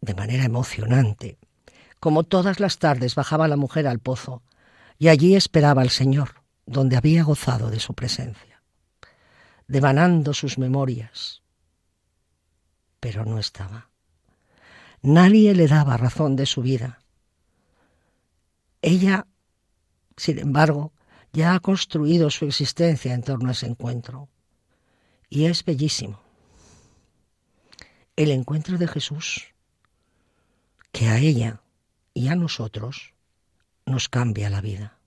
de 0.00 0.14
manera 0.14 0.44
emocionante, 0.44 1.37
como 2.00 2.24
todas 2.24 2.60
las 2.60 2.78
tardes 2.78 3.14
bajaba 3.14 3.48
la 3.48 3.56
mujer 3.56 3.86
al 3.86 3.98
pozo, 3.98 4.42
y 4.98 5.08
allí 5.08 5.36
esperaba 5.36 5.82
al 5.82 5.90
Señor, 5.90 6.42
donde 6.66 6.96
había 6.96 7.22
gozado 7.22 7.70
de 7.70 7.80
su 7.80 7.94
presencia, 7.94 8.62
devanando 9.66 10.34
sus 10.34 10.58
memorias. 10.58 11.42
Pero 13.00 13.24
no 13.24 13.38
estaba. 13.38 13.88
Nadie 15.02 15.54
le 15.54 15.68
daba 15.68 15.96
razón 15.96 16.34
de 16.34 16.46
su 16.46 16.62
vida. 16.62 17.00
Ella, 18.82 19.26
sin 20.16 20.38
embargo, 20.38 20.92
ya 21.32 21.54
ha 21.54 21.60
construido 21.60 22.30
su 22.30 22.46
existencia 22.46 23.14
en 23.14 23.22
torno 23.22 23.48
a 23.48 23.52
ese 23.52 23.66
encuentro. 23.66 24.28
Y 25.28 25.44
es 25.44 25.64
bellísimo. 25.64 26.20
El 28.16 28.30
encuentro 28.32 28.78
de 28.78 28.88
Jesús, 28.88 29.54
que 30.90 31.08
a 31.08 31.18
ella 31.18 31.60
y 32.18 32.26
a 32.26 32.34
nosotros 32.34 33.14
nos 33.86 34.08
cambia 34.08 34.50
la 34.50 34.60
vida. 34.60 34.98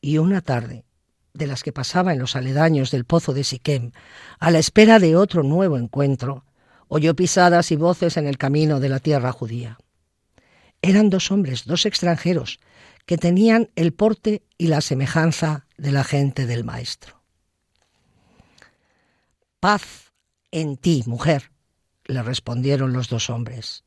Y 0.00 0.16
una 0.16 0.40
tarde, 0.40 0.86
de 1.34 1.46
las 1.46 1.62
que 1.62 1.70
pasaba 1.70 2.14
en 2.14 2.18
los 2.18 2.34
aledaños 2.34 2.90
del 2.90 3.04
pozo 3.04 3.34
de 3.34 3.44
Siquem, 3.44 3.92
a 4.38 4.50
la 4.50 4.58
espera 4.58 4.98
de 4.98 5.16
otro 5.16 5.42
nuevo 5.42 5.76
encuentro, 5.76 6.46
oyó 6.88 7.14
pisadas 7.14 7.70
y 7.72 7.76
voces 7.76 8.16
en 8.16 8.26
el 8.26 8.38
camino 8.38 8.80
de 8.80 8.88
la 8.88 9.00
tierra 9.00 9.30
judía. 9.30 9.76
Eran 10.80 11.10
dos 11.10 11.30
hombres, 11.30 11.66
dos 11.66 11.84
extranjeros, 11.84 12.58
que 13.04 13.18
tenían 13.18 13.68
el 13.76 13.92
porte 13.92 14.46
y 14.56 14.68
la 14.68 14.80
semejanza 14.80 15.66
de 15.76 15.92
la 15.92 16.04
gente 16.04 16.46
del 16.46 16.64
Maestro. 16.64 17.22
Paz 19.60 20.14
en 20.52 20.78
ti, 20.78 21.04
mujer, 21.06 21.50
le 22.06 22.22
respondieron 22.22 22.94
los 22.94 23.10
dos 23.10 23.28
hombres. 23.28 23.84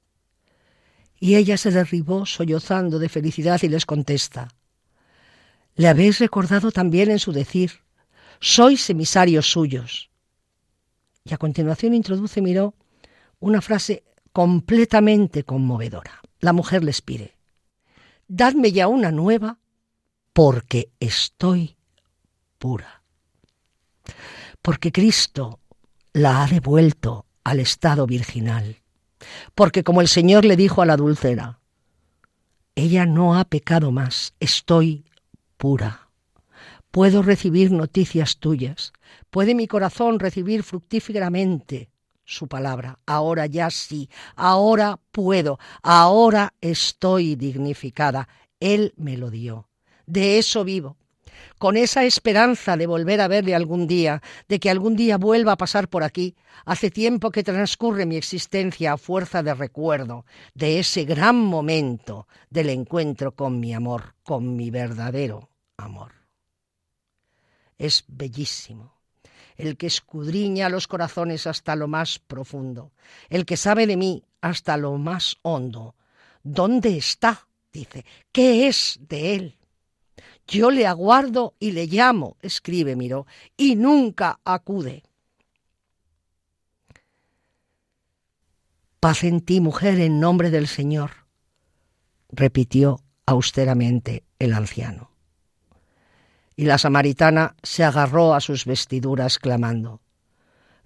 Y 1.22 1.36
ella 1.36 1.55
se 1.55 1.69
derribó 1.69 2.26
sollozando 2.26 2.97
de 2.97 3.07
felicidad 3.07 3.61
y 3.61 3.69
les 3.69 3.86
contesta, 3.86 4.49
le 5.76 5.88
habéis 5.88 6.17
recordado 6.17 6.72
también 6.72 7.11
en 7.11 7.19
su 7.19 7.32
decir, 7.32 7.72
sois 8.39 8.89
emisarios 8.89 9.49
suyos. 9.51 10.09
Y 11.24 11.36
a 11.36 11.38
continuación 11.38 11.93
introduce 11.93 12.41
Miró 12.41 12.74
una 13.39 13.61
frase 13.61 14.03
completamente 14.34 15.43
conmovedora. 15.43 16.19
La 16.39 16.53
mujer 16.53 16.84
les 16.84 17.03
pide, 17.03 17.38
dadme 18.28 18.72
ya 18.72 18.88
una 18.88 19.11
nueva 19.11 19.59
porque 20.34 20.89
estoy 20.99 21.78
pura. 22.57 23.03
Porque 24.63 24.91
Cristo 24.91 25.59
la 26.13 26.43
ha 26.43 26.47
devuelto 26.47 27.28
al 27.43 27.59
estado 27.59 28.07
virginal 28.07 28.80
porque 29.55 29.84
como 29.84 30.01
el 30.01 30.07
Señor 30.07 30.45
le 30.45 30.55
dijo 30.55 30.82
a 30.82 30.86
la 30.86 30.97
dulcera, 30.97 31.59
ella 32.75 33.05
no 33.05 33.36
ha 33.36 33.45
pecado 33.45 33.91
más, 33.91 34.34
estoy 34.39 35.05
pura. 35.57 36.09
Puedo 36.91 37.21
recibir 37.21 37.71
noticias 37.71 38.38
tuyas, 38.38 38.93
puede 39.29 39.55
mi 39.55 39.67
corazón 39.67 40.19
recibir 40.19 40.63
fructíferamente 40.63 41.89
su 42.25 42.47
palabra. 42.47 42.99
Ahora 43.05 43.45
ya 43.45 43.69
sí, 43.69 44.09
ahora 44.36 44.99
puedo, 45.11 45.59
ahora 45.84 46.53
estoy 46.61 47.36
dignificada. 47.36 48.27
Él 48.59 48.93
me 48.97 49.17
lo 49.17 49.29
dio. 49.29 49.69
De 50.05 50.38
eso 50.38 50.63
vivo 50.63 50.97
con 51.57 51.77
esa 51.77 52.03
esperanza 52.03 52.77
de 52.77 52.87
volver 52.87 53.21
a 53.21 53.27
verle 53.27 53.55
algún 53.55 53.87
día, 53.87 54.21
de 54.47 54.59
que 54.59 54.69
algún 54.69 54.95
día 54.95 55.17
vuelva 55.17 55.53
a 55.53 55.57
pasar 55.57 55.87
por 55.87 56.03
aquí. 56.03 56.35
Hace 56.65 56.91
tiempo 56.91 57.31
que 57.31 57.43
transcurre 57.43 58.05
mi 58.05 58.17
existencia 58.17 58.93
a 58.93 58.97
fuerza 58.97 59.43
de 59.43 59.53
recuerdo 59.53 60.25
de 60.53 60.79
ese 60.79 61.05
gran 61.05 61.37
momento 61.37 62.27
del 62.49 62.69
encuentro 62.69 63.33
con 63.33 63.59
mi 63.59 63.73
amor, 63.73 64.15
con 64.23 64.55
mi 64.55 64.71
verdadero 64.71 65.49
amor. 65.77 66.13
Es 67.77 68.03
bellísimo 68.07 69.01
el 69.57 69.77
que 69.77 69.87
escudriña 69.87 70.69
los 70.69 70.87
corazones 70.87 71.45
hasta 71.45 71.75
lo 71.75 71.87
más 71.87 72.19
profundo, 72.19 72.91
el 73.29 73.45
que 73.45 73.57
sabe 73.57 73.85
de 73.85 73.97
mí 73.97 74.23
hasta 74.41 74.75
lo 74.77 74.97
más 74.97 75.37
hondo. 75.43 75.95
¿Dónde 76.43 76.97
está? 76.97 77.47
dice. 77.71 78.05
¿Qué 78.31 78.67
es 78.67 78.99
de 79.01 79.35
él? 79.35 79.57
Yo 80.51 80.69
le 80.69 80.85
aguardo 80.85 81.55
y 81.59 81.71
le 81.71 81.87
llamo, 81.87 82.35
escribe 82.41 82.97
Miró, 82.97 83.25
y 83.55 83.77
nunca 83.77 84.41
acude. 84.43 85.01
Paz 88.99 89.23
en 89.23 89.39
ti, 89.39 89.61
mujer, 89.61 90.01
en 90.01 90.19
nombre 90.19 90.49
del 90.49 90.67
Señor, 90.67 91.11
repitió 92.27 92.99
austeramente 93.25 94.25
el 94.39 94.51
anciano. 94.53 95.11
Y 96.57 96.65
la 96.65 96.77
samaritana 96.77 97.55
se 97.63 97.85
agarró 97.85 98.33
a 98.33 98.41
sus 98.41 98.65
vestiduras 98.65 99.39
clamando, 99.39 100.01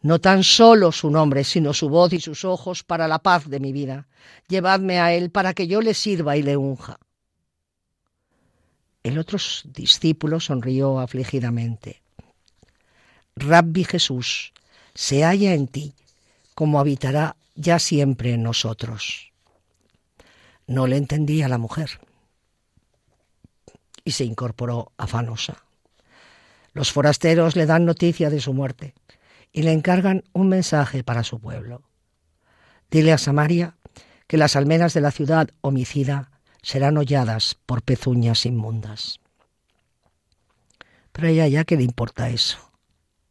no 0.04 0.22
tan 0.22 0.44
solo 0.44 0.92
su 0.92 1.10
nombre, 1.10 1.44
sino 1.44 1.74
su 1.74 1.90
voz 1.90 2.14
y 2.14 2.20
sus 2.20 2.46
ojos 2.46 2.84
para 2.84 3.08
la 3.08 3.18
paz 3.18 3.50
de 3.50 3.60
mi 3.60 3.74
vida. 3.74 4.08
Llevadme 4.48 5.00
a 5.00 5.12
él 5.12 5.32
para 5.32 5.56
que 5.56 5.66
yo 5.66 5.82
le 5.82 5.96
sirva 5.96 6.38
y 6.38 6.44
le 6.44 6.56
unja. 6.56 7.00
El 9.06 9.20
otro 9.20 9.38
discípulo 9.66 10.40
sonrió 10.40 11.00
afligidamente. 11.00 12.02
Rabbi 13.36 13.84
Jesús, 13.84 14.52
se 14.96 15.24
halla 15.24 15.54
en 15.54 15.68
ti, 15.68 15.94
como 16.56 16.80
habitará 16.80 17.36
ya 17.54 17.78
siempre 17.78 18.34
en 18.34 18.42
nosotros. 18.42 19.32
No 20.66 20.88
le 20.88 20.98
entendía 20.98 21.48
la 21.48 21.60
mujer 21.60 22.00
y 24.04 24.14
se 24.14 24.26
incorporó 24.26 24.92
afanosa. 24.98 25.64
Los 26.74 26.92
forasteros 26.92 27.56
le 27.56 27.68
dan 27.68 27.86
noticia 27.86 28.32
de 28.32 28.42
su 28.42 28.54
muerte 28.54 28.96
y 29.54 29.62
le 29.62 29.72
encargan 29.72 30.24
un 30.34 30.50
mensaje 30.50 31.04
para 31.04 31.24
su 31.24 31.40
pueblo. 31.40 31.84
Dile 32.90 33.14
a 33.14 33.20
Samaria 33.20 33.76
que 34.26 34.38
las 34.38 34.56
almenas 34.56 34.96
de 34.96 35.02
la 35.02 35.12
ciudad 35.12 35.52
homicida 35.62 36.32
serán 36.66 36.98
holladas 36.98 37.56
por 37.68 37.84
pezuñas 37.84 38.48
inmundas. 38.48 39.20
Pero 41.12 41.28
ella 41.28 41.48
ya 41.48 41.64
que 41.64 41.76
le 41.78 41.84
importa 41.84 42.30
eso, 42.32 42.58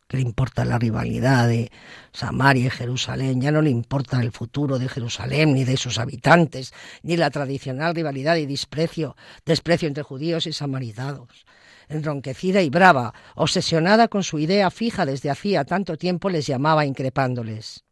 que 0.06 0.18
le 0.18 0.22
importa 0.22 0.64
la 0.64 0.78
rivalidad 0.78 1.48
de 1.48 1.72
Samaria 2.12 2.66
y 2.66 2.70
Jerusalén, 2.70 3.40
ya 3.40 3.50
no 3.50 3.60
le 3.60 3.70
importa 3.70 4.20
el 4.22 4.30
futuro 4.30 4.78
de 4.78 4.88
Jerusalén 4.88 5.52
ni 5.52 5.64
de 5.64 5.76
sus 5.76 5.98
habitantes, 5.98 6.72
ni 7.02 7.16
la 7.16 7.28
tradicional 7.30 7.96
rivalidad 7.96 8.36
y 8.36 8.46
desprecio, 8.46 9.16
desprecio 9.44 9.88
entre 9.88 10.04
judíos 10.04 10.46
y 10.46 10.52
samaritanos. 10.52 11.44
Enronquecida 11.88 12.62
y 12.62 12.70
brava, 12.70 13.14
obsesionada 13.34 14.06
con 14.06 14.22
su 14.22 14.38
idea 14.38 14.70
fija 14.70 15.04
desde 15.04 15.30
hacía 15.30 15.64
tanto 15.64 15.96
tiempo, 15.96 16.30
les 16.30 16.46
llamaba 16.46 16.86
increpándoles. 16.86 17.82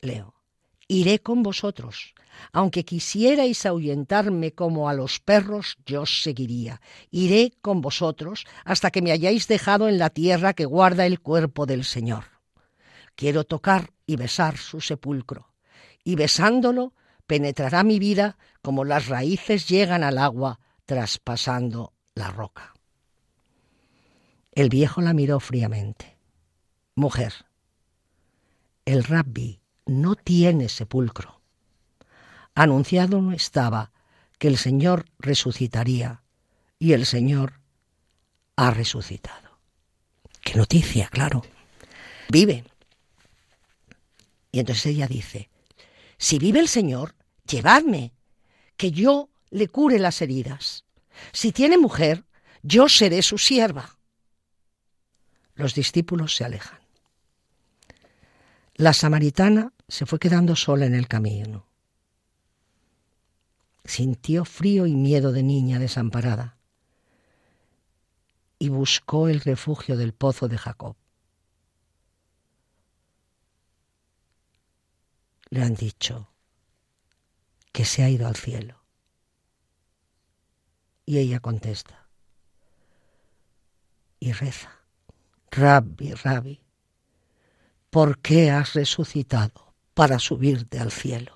Leo, 0.00 0.34
iré 0.88 1.20
con 1.20 1.44
vosotros. 1.44 2.13
Aunque 2.52 2.84
quisierais 2.84 3.66
ahuyentarme 3.66 4.52
como 4.52 4.88
a 4.88 4.94
los 4.94 5.20
perros, 5.20 5.76
yo 5.86 6.02
os 6.02 6.22
seguiría. 6.22 6.80
Iré 7.10 7.52
con 7.60 7.80
vosotros 7.80 8.44
hasta 8.64 8.90
que 8.90 9.02
me 9.02 9.12
hayáis 9.12 9.48
dejado 9.48 9.88
en 9.88 9.98
la 9.98 10.10
tierra 10.10 10.54
que 10.54 10.64
guarda 10.64 11.06
el 11.06 11.20
cuerpo 11.20 11.66
del 11.66 11.84
Señor. 11.84 12.24
Quiero 13.16 13.44
tocar 13.44 13.90
y 14.06 14.16
besar 14.16 14.56
su 14.56 14.80
sepulcro, 14.80 15.52
y 16.02 16.16
besándolo 16.16 16.94
penetrará 17.26 17.84
mi 17.84 17.98
vida 17.98 18.36
como 18.62 18.84
las 18.84 19.08
raíces 19.08 19.68
llegan 19.68 20.02
al 20.02 20.18
agua 20.18 20.60
traspasando 20.84 21.92
la 22.14 22.30
roca. 22.30 22.74
El 24.52 24.68
viejo 24.68 25.00
la 25.00 25.14
miró 25.14 25.40
fríamente. 25.40 26.16
Mujer, 26.94 27.34
el 28.84 29.02
rabbi 29.02 29.60
no 29.86 30.14
tiene 30.14 30.68
sepulcro. 30.68 31.40
Anunciado 32.54 33.20
no 33.20 33.32
estaba 33.32 33.92
que 34.38 34.48
el 34.48 34.56
Señor 34.56 35.06
resucitaría 35.18 36.22
y 36.78 36.92
el 36.92 37.06
Señor 37.06 37.60
ha 38.56 38.70
resucitado. 38.70 39.58
Qué 40.40 40.54
noticia, 40.54 41.08
claro. 41.08 41.42
Vive. 42.28 42.64
Y 44.52 44.60
entonces 44.60 44.86
ella 44.86 45.08
dice, 45.08 45.48
si 46.18 46.38
vive 46.38 46.60
el 46.60 46.68
Señor, 46.68 47.14
llevadme, 47.48 48.12
que 48.76 48.90
yo 48.90 49.30
le 49.50 49.68
cure 49.68 49.98
las 49.98 50.20
heridas. 50.22 50.84
Si 51.32 51.52
tiene 51.52 51.78
mujer, 51.78 52.24
yo 52.62 52.88
seré 52.88 53.22
su 53.22 53.38
sierva. 53.38 53.98
Los 55.54 55.74
discípulos 55.74 56.36
se 56.36 56.44
alejan. 56.44 56.78
La 58.74 58.92
samaritana 58.92 59.72
se 59.88 60.06
fue 60.06 60.18
quedando 60.18 60.56
sola 60.56 60.86
en 60.86 60.94
el 60.94 61.06
camino. 61.06 61.66
Sintió 63.84 64.44
frío 64.44 64.86
y 64.86 64.94
miedo 64.94 65.32
de 65.32 65.42
niña 65.42 65.78
desamparada 65.78 66.56
y 68.58 68.68
buscó 68.70 69.28
el 69.28 69.40
refugio 69.40 69.96
del 69.96 70.14
pozo 70.14 70.48
de 70.48 70.56
Jacob. 70.56 70.96
Le 75.50 75.62
han 75.62 75.74
dicho 75.74 76.28
que 77.72 77.84
se 77.84 78.02
ha 78.02 78.08
ido 78.08 78.26
al 78.26 78.36
cielo. 78.36 78.80
Y 81.04 81.18
ella 81.18 81.40
contesta 81.40 82.04
y 84.24 84.32
reza, 84.32 84.72
Rabbi, 85.50 86.14
Rabbi, 86.14 86.62
¿por 87.90 88.18
qué 88.20 88.50
has 88.50 88.72
resucitado 88.72 89.74
para 89.92 90.18
subirte 90.18 90.78
al 90.78 90.90
cielo? 90.90 91.33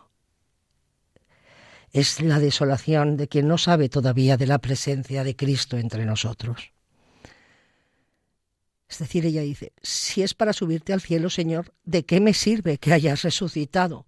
Es 1.93 2.21
la 2.21 2.39
desolación 2.39 3.17
de 3.17 3.29
quien 3.29 3.49
no 3.49 3.59
sabe 3.59 3.89
todavía 3.89 4.37
de 4.37 4.47
la 4.47 4.59
presencia 4.59 5.25
de 5.25 5.37
Cristo 5.37 5.79
entre 5.79 6.05
nosotros. 6.05 6.73
Es 8.89 8.99
decir, 8.99 9.27
ella 9.27 9.43
dice, 9.43 9.73
si 9.83 10.23
es 10.23 10.35
para 10.35 10.53
subirte 10.53 10.93
al 10.93 11.01
cielo, 11.01 11.29
Señor, 11.31 11.75
¿de 11.85 12.05
qué 12.05 12.21
me 12.21 12.35
sirve 12.35 12.79
que 12.79 12.93
hayas 12.93 13.23
resucitado? 13.23 14.07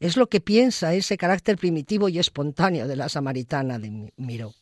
Es 0.00 0.16
lo 0.16 0.28
que 0.28 0.40
piensa 0.40 0.94
ese 0.94 1.16
carácter 1.16 1.56
primitivo 1.56 2.08
y 2.08 2.18
espontáneo 2.18 2.86
de 2.86 2.96
la 2.96 3.08
samaritana 3.08 3.78
de 3.78 4.12
Miró 4.16 4.54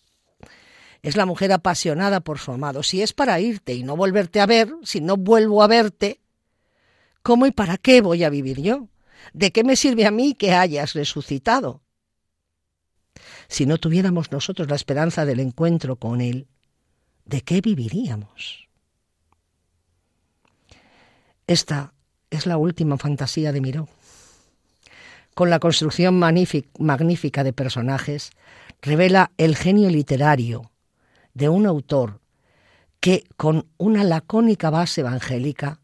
es 1.07 1.17
la 1.17 1.25
mujer 1.25 1.53
apasionada 1.53 2.19
por 2.19 2.41
su 2.41 2.51
amado. 2.51 2.83
Si 2.83 3.01
es 3.01 3.13
para 3.13 3.39
irte 3.39 3.75
y 3.75 3.85
no 3.85 3.97
volverte 3.97 4.41
a 4.41 4.47
ver, 4.47 4.75
si 4.83 5.01
no 5.01 5.17
vuelvo 5.17 5.63
a 5.63 5.69
verte, 5.69 6.21
¿cómo 7.23 7.47
y 7.47 7.53
para 7.53 7.77
qué 7.77 8.01
voy 8.01 8.25
a 8.25 8.29
vivir 8.29 8.61
yo? 8.61 8.89
¿De 9.33 9.53
qué 9.53 9.63
me 9.63 9.77
sirve 9.77 10.05
a 10.05 10.11
mí 10.11 10.35
que 10.35 10.53
hayas 10.53 10.95
resucitado? 10.95 11.83
Si 13.49 13.67
no 13.67 13.79
tuviéramos 13.79 14.33
nosotros 14.33 14.69
la 14.69 14.77
esperanza 14.77 15.25
del 15.25 15.41
encuentro 15.41 15.97
con 15.97 16.21
Él, 16.21 16.49
¿de 17.25 17.43
qué 17.43 17.61
viviríamos? 17.61 18.69
Esta 21.47 21.93
es 22.31 22.47
la 22.47 22.57
última 22.57 22.99
fantasía 22.99 23.53
de 23.53 23.61
Miró. 23.61 23.89
Con 25.35 25.51
la 25.51 25.61
construcción 25.61 26.19
magnífica 26.19 27.45
de 27.45 27.53
personajes, 27.53 28.31
revela 28.81 29.33
el 29.37 29.55
genio 29.57 29.91
literario 29.91 30.73
de 31.35 31.49
un 31.49 31.67
autor 31.67 32.21
que 33.01 33.25
con 33.37 33.69
una 33.77 34.03
lacónica 34.03 34.71
base 34.71 35.03
evangélica 35.03 35.81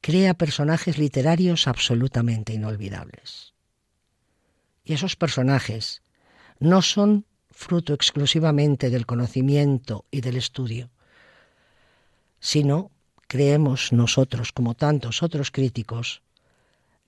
crea 0.00 0.34
personajes 0.34 0.98
literarios 0.98 1.66
absolutamente 1.66 2.52
inolvidables. 2.52 3.54
Y 4.84 4.92
esos 4.92 5.16
personajes 5.16 6.02
no 6.58 6.82
son 6.82 7.26
fruto 7.50 7.94
exclusivamente 7.94 8.90
del 8.90 9.06
conocimiento 9.06 10.04
y 10.10 10.20
del 10.20 10.36
estudio, 10.36 10.90
sino, 12.40 12.90
creemos 13.26 13.92
nosotros, 13.92 14.52
como 14.52 14.74
tantos 14.74 15.22
otros 15.22 15.50
críticos, 15.50 16.22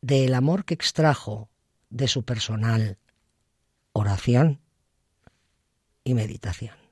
del 0.00 0.34
amor 0.34 0.64
que 0.64 0.74
extrajo 0.74 1.48
de 1.90 2.08
su 2.08 2.22
personal 2.22 2.98
oración 3.92 4.60
y 6.04 6.14
meditación. 6.14 6.85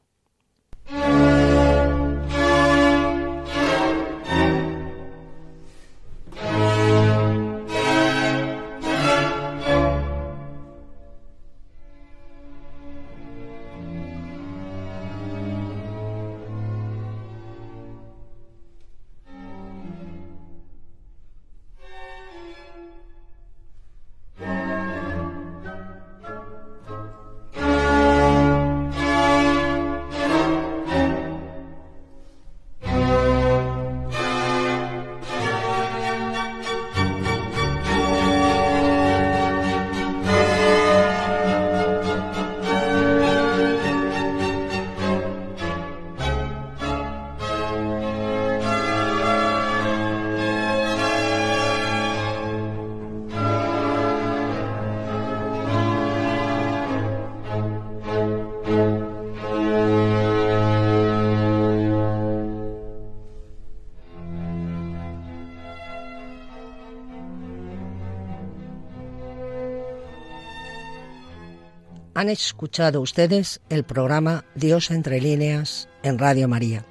Han 72.24 72.30
escuchado 72.30 73.02
ustedes 73.02 73.60
el 73.68 73.84
programa 73.84 74.46
Dios 74.54 74.90
entre 74.90 75.20
líneas 75.20 75.90
en 76.02 76.18
Radio 76.18 76.48
María. 76.48 76.86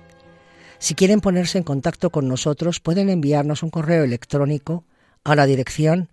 Si 0.78 0.94
quieren 0.94 1.22
ponerse 1.22 1.58
en 1.58 1.64
contacto 1.64 2.12
con 2.12 2.28
nosotros, 2.28 2.80
pueden 2.80 3.10
enviarnos 3.10 3.64
un 3.64 3.72
correo 3.72 4.04
electrónico 4.04 4.86
a 5.24 5.34
la 5.34 5.48
dirección 5.48 6.08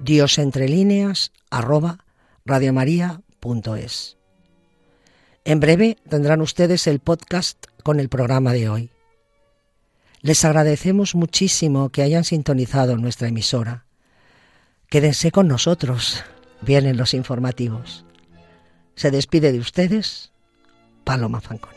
diosentrelíneas 0.00 1.30
arroba 1.48 2.04
radiomaria.es. 2.44 4.16
En 5.44 5.60
breve 5.60 5.96
tendrán 6.08 6.40
ustedes 6.40 6.88
el 6.88 6.98
podcast 6.98 7.66
con 7.84 8.00
el 8.00 8.08
programa 8.08 8.52
de 8.52 8.68
hoy. 8.68 8.90
Les 10.22 10.44
agradecemos 10.44 11.14
muchísimo 11.14 11.90
que 11.90 12.02
hayan 12.02 12.24
sintonizado 12.24 12.96
nuestra 12.96 13.28
emisora. 13.28 13.84
Quédense 14.88 15.30
con 15.30 15.46
nosotros. 15.46 16.24
Vienen 16.62 16.96
los 16.96 17.14
informativos. 17.14 18.05
Se 18.96 19.10
despide 19.10 19.52
de 19.52 19.58
ustedes 19.58 20.32
Paloma 21.04 21.42
Fanconi. 21.42 21.76